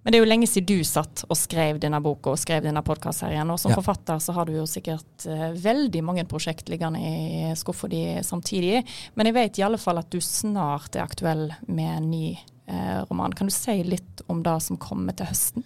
Men 0.00 0.12
det 0.12 0.16
er 0.16 0.22
jo 0.22 0.28
lenge 0.30 0.46
siden 0.48 0.68
du 0.70 0.86
satt 0.88 1.24
og 1.26 1.36
skrev 1.36 1.76
denne 1.82 1.98
boka 2.00 2.32
og 2.32 2.40
skrev 2.40 2.64
denne 2.64 2.80
podkastserien. 2.84 3.50
Og 3.52 3.60
som 3.60 3.72
Ja. 3.72 3.76
forfatter 3.76 4.16
så 4.16 4.32
har 4.32 4.46
du 4.46 4.54
jo 4.54 4.64
sikkert 4.64 5.26
uh, 5.26 5.52
veldig 5.52 6.02
mange 6.02 6.24
prosjekt 6.24 6.70
liggende 6.72 6.98
i 6.98 7.52
skuffa 7.54 7.88
di 7.88 8.22
samtidig. 8.24 8.80
Men 9.14 9.26
jeg 9.26 9.34
vet 9.34 9.58
i 9.58 9.62
alle 9.62 9.76
fall 9.76 9.98
at 9.98 10.08
du 10.08 10.18
snart 10.18 10.96
er 10.96 11.04
aktuell 11.04 11.52
med 11.68 11.98
en 11.98 12.10
ny 12.10 12.38
uh, 12.70 13.04
roman. 13.10 13.32
Kan 13.36 13.48
du 13.48 13.52
si 13.52 13.82
litt 13.84 14.24
om 14.26 14.42
det 14.42 14.56
som 14.62 14.80
kommer 14.80 15.12
til 15.12 15.28
høsten? 15.28 15.64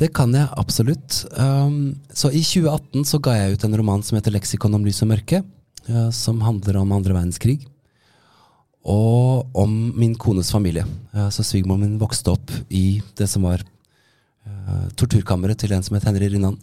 Det 0.00 0.12
kan 0.16 0.32
jeg 0.34 0.48
absolutt. 0.56 1.26
Um, 1.38 2.00
så 2.12 2.32
i 2.32 2.42
2018 2.42 3.04
så 3.04 3.20
ga 3.22 3.36
jeg 3.36 3.52
ut 3.52 3.64
en 3.64 3.76
roman 3.76 4.02
som 4.02 4.16
heter 4.16 4.32
'Leksikon 4.32 4.74
om 4.74 4.84
lys 4.84 5.02
og 5.02 5.12
mørke', 5.12 5.44
uh, 5.88 6.10
som 6.10 6.40
handler 6.40 6.80
om 6.80 6.90
andre 6.90 7.14
verdenskrig. 7.14 7.68
Og 8.84 9.50
om 9.56 9.72
min 9.96 10.14
kones 10.16 10.52
familie. 10.52 10.86
Så 11.30 11.44
svigermoren 11.44 11.84
min 11.84 11.98
vokste 12.00 12.32
opp 12.32 12.52
i 12.68 13.02
det 13.18 13.26
som 13.28 13.44
var 13.44 13.60
uh, 13.60 14.86
torturkammeret 14.96 15.60
til 15.60 15.74
en 15.76 15.84
som 15.84 15.98
het 15.98 16.06
Henry 16.08 16.30
Rinnan. 16.32 16.56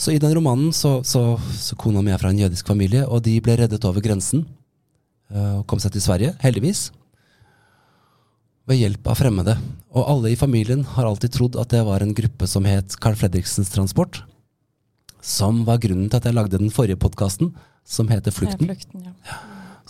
Så 0.00 0.14
i 0.14 0.20
den 0.22 0.32
romanen 0.32 0.72
så, 0.72 1.02
så, 1.04 1.36
så 1.60 1.76
kona 1.76 2.00
mi 2.00 2.14
er 2.14 2.22
fra 2.22 2.30
en 2.32 2.40
jødisk 2.40 2.70
familie, 2.72 3.04
og 3.04 3.20
de 3.26 3.36
ble 3.44 3.58
reddet 3.60 3.84
over 3.84 4.00
grensen 4.00 4.46
uh, 5.34 5.60
og 5.60 5.66
kom 5.68 5.82
seg 5.82 5.92
til 5.92 6.06
Sverige, 6.06 6.32
heldigvis 6.40 6.88
ved 8.70 8.78
hjelp 8.78 9.08
av 9.10 9.18
fremmede. 9.18 9.56
Og 9.90 10.06
alle 10.06 10.32
i 10.32 10.38
familien 10.38 10.84
har 10.94 11.08
alltid 11.08 11.34
trodd 11.34 11.58
at 11.60 11.72
det 11.74 11.82
var 11.86 12.04
en 12.04 12.14
gruppe 12.14 12.46
som 12.50 12.66
het 12.68 12.94
Carl 13.02 13.16
Fredriksens 13.18 13.72
Transport. 13.72 14.22
Som 15.20 15.64
var 15.66 15.80
grunnen 15.82 16.08
til 16.08 16.20
at 16.20 16.28
jeg 16.28 16.36
lagde 16.36 16.60
den 16.60 16.72
forrige 16.72 17.00
podkasten, 17.00 17.50
som 17.84 18.08
heter 18.08 18.32
Flukten. 18.32 18.70
Eh, 18.70 18.76
Flukten 18.76 19.08
ja. 19.08 19.38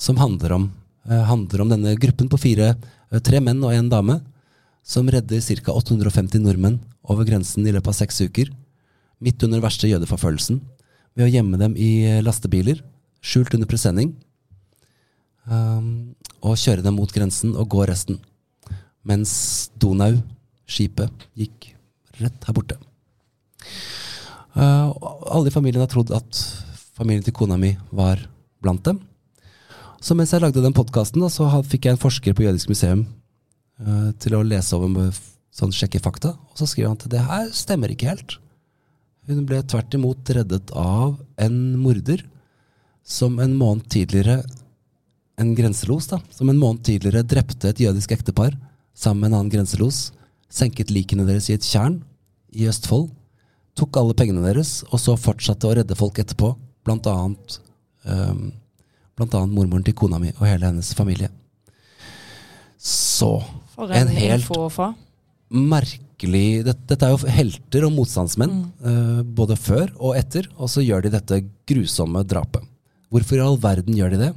Som 0.01 0.17
handler 0.17 0.57
om, 0.57 0.65
eh, 0.65 0.80
handler 1.09 1.63
om 1.63 1.71
denne 1.73 1.95
gruppen 1.97 2.29
på 2.29 2.39
fire, 2.41 2.75
eh, 3.11 3.21
tre 3.21 3.41
menn 3.41 3.63
og 3.65 3.73
en 3.73 3.89
dame, 3.89 4.21
som 4.83 5.09
redder 5.09 5.41
ca. 5.41 5.73
850 5.73 6.41
nordmenn 6.41 6.81
over 7.05 7.25
grensen 7.25 7.67
i 7.67 7.73
løpet 7.73 7.89
av 7.89 7.95
seks 7.95 8.21
uker. 8.21 8.51
Midt 9.21 9.43
under 9.43 9.61
verste 9.61 9.89
jødeforfølgelsen. 9.89 10.61
Ved 11.17 11.27
å 11.27 11.33
gjemme 11.33 11.59
dem 11.59 11.77
i 11.77 12.05
eh, 12.07 12.23
lastebiler, 12.23 12.83
skjult 13.21 13.55
under 13.55 13.69
presenning. 13.69 14.15
Um, 15.51 16.15
og 16.45 16.57
kjøre 16.61 16.85
dem 16.85 16.95
mot 17.01 17.11
grensen 17.11 17.57
og 17.57 17.69
gå 17.73 17.87
resten 17.89 18.21
mens 19.09 19.71
Donau, 19.81 20.19
skipet, 20.69 21.25
gikk 21.35 21.71
rett 22.21 22.45
her 22.47 22.55
borte. 22.55 22.77
Uh, 24.53 24.93
alle 25.33 25.49
i 25.49 25.55
familien 25.55 25.83
har 25.83 25.91
trodd 25.91 26.13
at 26.15 26.43
familien 26.99 27.25
til 27.25 27.35
kona 27.35 27.57
mi 27.61 27.73
var 27.97 28.21
blant 28.61 28.85
dem. 28.85 29.01
Så 30.01 30.17
mens 30.17 30.33
jeg 30.33 30.41
lagde 30.41 30.63
den 30.65 30.77
podkasten, 30.77 31.23
så 31.29 31.49
fikk 31.69 31.87
jeg 31.87 31.97
en 31.97 32.01
forsker 32.01 32.37
på 32.37 32.47
Jødisk 32.47 32.71
museum 32.73 33.05
uh, 33.85 34.11
til 34.21 34.37
å 34.39 34.45
lese 34.47 34.77
over 34.77 35.11
sånn 35.53 35.75
sjekke 35.75 36.01
fakta, 36.01 36.33
og 36.35 36.57
så 36.57 36.69
skriver 36.69 36.93
han 36.93 37.01
at 37.01 37.11
det 37.13 37.25
her 37.27 37.51
stemmer 37.57 37.93
ikke 37.93 38.09
helt. 38.13 38.39
Hun 39.29 39.45
ble 39.49 39.61
tvert 39.69 39.93
imot 39.95 40.33
reddet 40.33 40.73
av 40.79 41.19
en 41.43 41.59
morder 41.83 42.25
som 43.05 43.37
en 43.43 43.53
måned 43.59 43.91
tidligere 43.93 44.41
en 45.41 45.55
grenselos 45.57 46.09
da, 46.11 46.21
som 46.33 46.51
en 46.53 46.59
måned 46.61 46.85
tidligere 46.87 47.25
drepte 47.27 47.71
et 47.71 47.81
jødisk 47.81 48.13
ektepar 48.13 48.57
sammen 48.97 49.25
med 49.25 49.31
en 49.31 49.39
annen 49.39 49.53
grenselos, 49.53 50.11
senket 50.53 50.93
likene 50.93 51.27
deres 51.29 51.49
i 51.49 51.57
et 51.57 51.67
tjern 51.67 52.01
i 52.53 52.67
Østfold, 52.69 53.09
tok 53.79 53.97
alle 54.01 54.17
pengene 54.19 54.43
deres, 54.45 54.81
og 54.91 55.01
så 55.01 55.17
fortsatte 55.17 55.69
å 55.69 55.77
redde 55.79 55.97
folk 55.97 56.19
etterpå, 56.21 56.53
blant 56.85 57.07
annet, 57.09 57.61
øhm, 58.05 58.51
blant 59.21 59.37
annet 59.39 59.55
mormoren 59.55 59.85
til 59.87 59.97
kona 60.01 60.19
mi 60.23 60.33
og 60.39 60.47
hele 60.49 60.67
hennes 60.71 60.91
familie. 60.97 61.29
Så 62.81 63.43
For 63.75 63.93
En 63.93 64.09
helt- 64.09 64.47
merkelig 65.51 66.65
dette, 66.65 66.85
dette 66.87 67.07
er 67.07 67.11
jo 67.15 67.27
helter 67.33 67.85
og 67.87 67.93
motstandsmenn, 67.97 68.73
øh, 68.85 69.23
både 69.25 69.57
før 69.57 69.89
og 69.99 70.17
etter, 70.17 70.47
og 70.57 70.69
så 70.69 70.83
gjør 70.85 71.03
de 71.07 71.11
dette 71.17 71.41
grusomme 71.67 72.23
drapet. 72.25 72.63
Hvorfor 73.11 73.37
i 73.37 73.41
all 73.45 73.59
verden 73.59 73.95
gjør 73.97 74.11
de 74.15 74.19
det? 74.19 74.35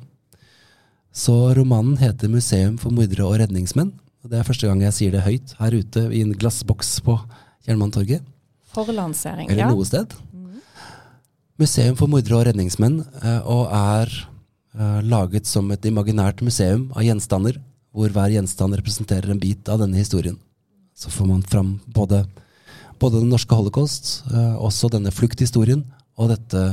Så 1.14 1.54
romanen 1.56 1.98
heter 1.98 2.28
'Museum 2.28 2.78
for 2.80 2.90
mordere 2.90 3.26
og 3.26 3.38
redningsmenn'. 3.40 3.92
og 4.24 4.30
Det 4.30 4.40
er 4.40 4.44
første 4.44 4.68
gang 4.68 4.82
jeg 4.82 4.94
sier 4.94 5.12
det 5.12 5.22
høyt 5.22 5.54
her 5.60 5.72
ute 5.80 6.00
i 6.14 6.22
en 6.22 6.34
glassboks 6.34 7.02
på 7.02 7.20
Jernbanetorget, 7.68 8.22
Forlansering. 8.74 9.50
eller 9.50 9.64
Ja. 9.64 9.70
noe 9.70 9.86
sted. 9.86 10.08
Museum 11.60 11.96
for 11.96 12.08
mordere 12.08 12.40
og 12.40 12.46
redningsmenn, 12.48 13.06
uh, 13.24 13.42
og 13.46 13.68
er 13.72 14.08
laget 15.06 15.46
som 15.46 15.68
et 15.70 15.86
imaginært 15.86 16.42
museum 16.42 16.88
av 16.98 17.04
gjenstander, 17.06 17.60
hvor 17.94 18.10
hver 18.10 18.32
gjenstand 18.34 18.74
representerer 18.80 19.30
en 19.30 19.42
bit 19.42 19.70
av 19.70 19.84
denne 19.84 20.00
historien. 20.02 20.40
Så 20.98 21.12
får 21.14 21.30
man 21.30 21.44
fram 21.46 21.76
både, 21.94 22.24
både 23.02 23.22
den 23.22 23.30
norske 23.34 23.54
holocaust, 23.54 24.24
eh, 24.34 24.56
også 24.58 24.90
denne 24.94 25.14
flukthistorien, 25.14 25.84
og 26.18 26.34
dette 26.34 26.64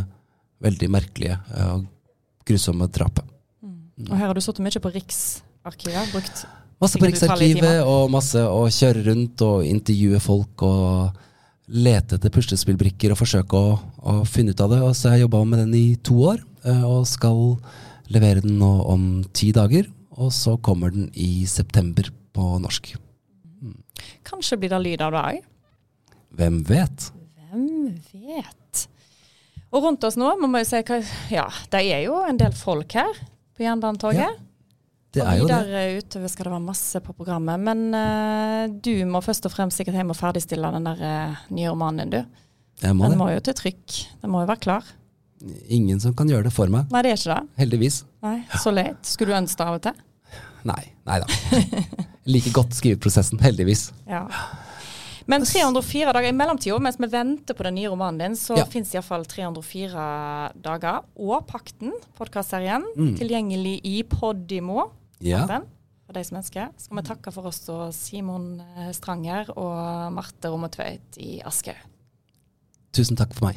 veldig 0.64 0.88
merkelige 0.92 1.36
eh, 1.36 1.74
og 1.74 1.84
grusomme 2.48 2.88
drapet. 2.92 3.24
Og 4.08 4.16
her 4.16 4.30
har 4.30 4.36
du 4.36 4.40
sittet 4.40 4.64
mye 4.64 4.80
på 4.80 4.92
Riksarkivet. 4.96 6.14
Brukt 6.14 6.46
Masse 6.80 6.96
på 6.96 7.10
Riksarkivet, 7.10 7.82
og 7.84 8.08
masse 8.08 8.40
å 8.40 8.62
kjøre 8.72 9.02
rundt 9.10 9.42
og 9.44 9.66
intervjue 9.68 10.16
folk 10.24 10.62
og 10.64 11.18
lete 11.68 12.16
etter 12.16 12.32
puslespillbrikker 12.32 13.12
og 13.12 13.20
forsøke 13.20 13.58
å, 13.58 13.74
å 14.00 14.14
finne 14.24 14.54
ut 14.54 14.62
av 14.64 14.72
det. 14.72 14.78
Og 14.86 14.94
så 14.96 15.10
har 15.10 15.18
jeg 15.18 15.26
jobba 15.26 15.42
med 15.44 15.60
den 15.66 15.76
i 15.76 15.84
to 16.00 16.16
år, 16.32 16.40
eh, 16.64 16.84
og 16.88 17.04
skal 17.08 17.58
levere 18.11 18.42
den 18.44 18.59
nå 18.61 18.70
om 18.90 19.07
ti 19.37 19.53
dager. 19.57 19.88
Og 20.20 20.33
så 20.35 20.57
kommer 20.61 20.92
den 20.92 21.09
i 21.14 21.46
september 21.49 22.11
på 22.35 22.51
norsk. 22.61 22.92
Kanskje 24.27 24.59
blir 24.61 24.73
det 24.73 24.83
lyd 24.85 25.05
av 25.05 25.14
det 25.14 25.23
òg? 25.31 25.49
Hvem 26.40 26.61
vet? 26.68 27.11
Hvem 27.51 27.96
vet? 28.12 28.85
Og 29.70 29.85
rundt 29.87 30.05
oss 30.07 30.18
nå, 30.18 30.29
må 30.40 30.51
vi 30.51 30.62
jo 30.64 30.68
si 30.68 30.81
hva 30.87 31.01
Ja, 31.31 31.46
det 31.73 31.83
er 31.87 32.05
jo 32.07 32.20
en 32.27 32.38
del 32.40 32.55
folk 32.57 32.94
her 32.99 33.11
på 33.57 33.64
Jernbanetorget. 33.64 34.46
Det 35.11 35.25
og 35.25 35.27
er 35.27 35.38
jo 35.40 35.46
det. 35.51 35.57
videre 35.59 35.99
utover 35.99 36.31
skal 36.31 36.46
det 36.46 36.53
være 36.55 36.66
masse 36.68 37.01
på 37.03 37.14
programmet. 37.16 37.62
Men 37.66 37.81
uh, 37.94 38.70
du 38.70 38.92
må 39.11 39.23
først 39.25 39.46
og 39.49 39.55
fremst 39.55 39.81
sikkert 39.81 39.99
hjem 39.99 40.12
og 40.14 40.18
ferdigstille 40.18 40.70
den 40.77 40.87
der 40.87 41.03
uh, 41.03 41.42
nye 41.55 41.73
romanen 41.73 42.07
din, 42.07 42.20
du. 42.20 42.44
Jeg 42.81 42.96
må 42.96 43.05
Den 43.09 43.16
det. 43.16 43.20
må 43.20 43.31
jo 43.33 43.42
til 43.44 43.59
trykk. 43.59 43.99
Den 44.23 44.33
må 44.33 44.44
jo 44.44 44.51
være 44.51 44.62
klar. 44.62 44.92
Ingen 45.72 46.00
som 46.03 46.12
kan 46.14 46.29
gjøre 46.29 46.44
det 46.48 46.53
for 46.53 46.68
meg. 46.72 46.90
Nei, 46.92 47.03
det 47.03 47.12
er 47.14 47.16
ikke 47.20 47.35
det. 47.37 47.48
Heldigvis. 47.62 48.03
Nei, 48.22 48.38
Så 48.61 48.72
leit. 48.74 48.98
Skulle 49.09 49.33
du 49.33 49.38
ønske 49.40 49.57
det 49.62 49.66
av 49.66 49.79
og 49.79 49.83
til? 49.83 49.92
Nei. 50.68 50.83
Nei 51.09 51.20
da. 51.22 51.26
Like 52.29 52.53
godt 52.53 52.74
skriveprosessen. 52.76 53.40
Heldigvis. 53.40 53.87
Ja. 54.07 54.26
Men 55.31 55.44
304 55.46 56.12
dager 56.12 56.29
i 56.29 56.35
mellomtida, 56.37 56.76
mens 56.83 56.98
vi 57.00 57.07
venter 57.12 57.55
på 57.55 57.62
den 57.64 57.76
nye 57.79 57.88
romanen 57.92 58.18
din, 58.18 58.37
så 58.37 58.57
Ja. 58.59 58.64
det 58.64 58.83
iallfall 58.94 59.24
304 59.24 60.53
dager 60.61 61.05
og 61.16 61.46
Pakten, 61.46 61.92
podkastserien, 62.18 62.85
Mm. 62.96 63.16
tilgjengelig 63.16 63.81
i 63.85 64.03
Podimo. 64.03 64.90
Ja. 65.20 65.46
For 65.46 66.12
de 66.14 66.24
som 66.24 66.38
ønsker. 66.38 66.68
Skal 66.76 66.96
vi 66.96 67.03
takke 67.07 67.33
for 67.33 67.46
oss 67.46 67.68
og 67.68 67.94
Simon 67.94 68.61
eh, 68.76 68.90
Stranger 68.92 69.50
og 69.57 70.12
Marte 70.12 70.48
Rommetveit 70.50 71.16
i 71.18 71.40
Aschehoug. 71.44 71.76
Tusen 72.92 73.16
takk 73.16 73.33
for 73.33 73.46
meg. 73.46 73.57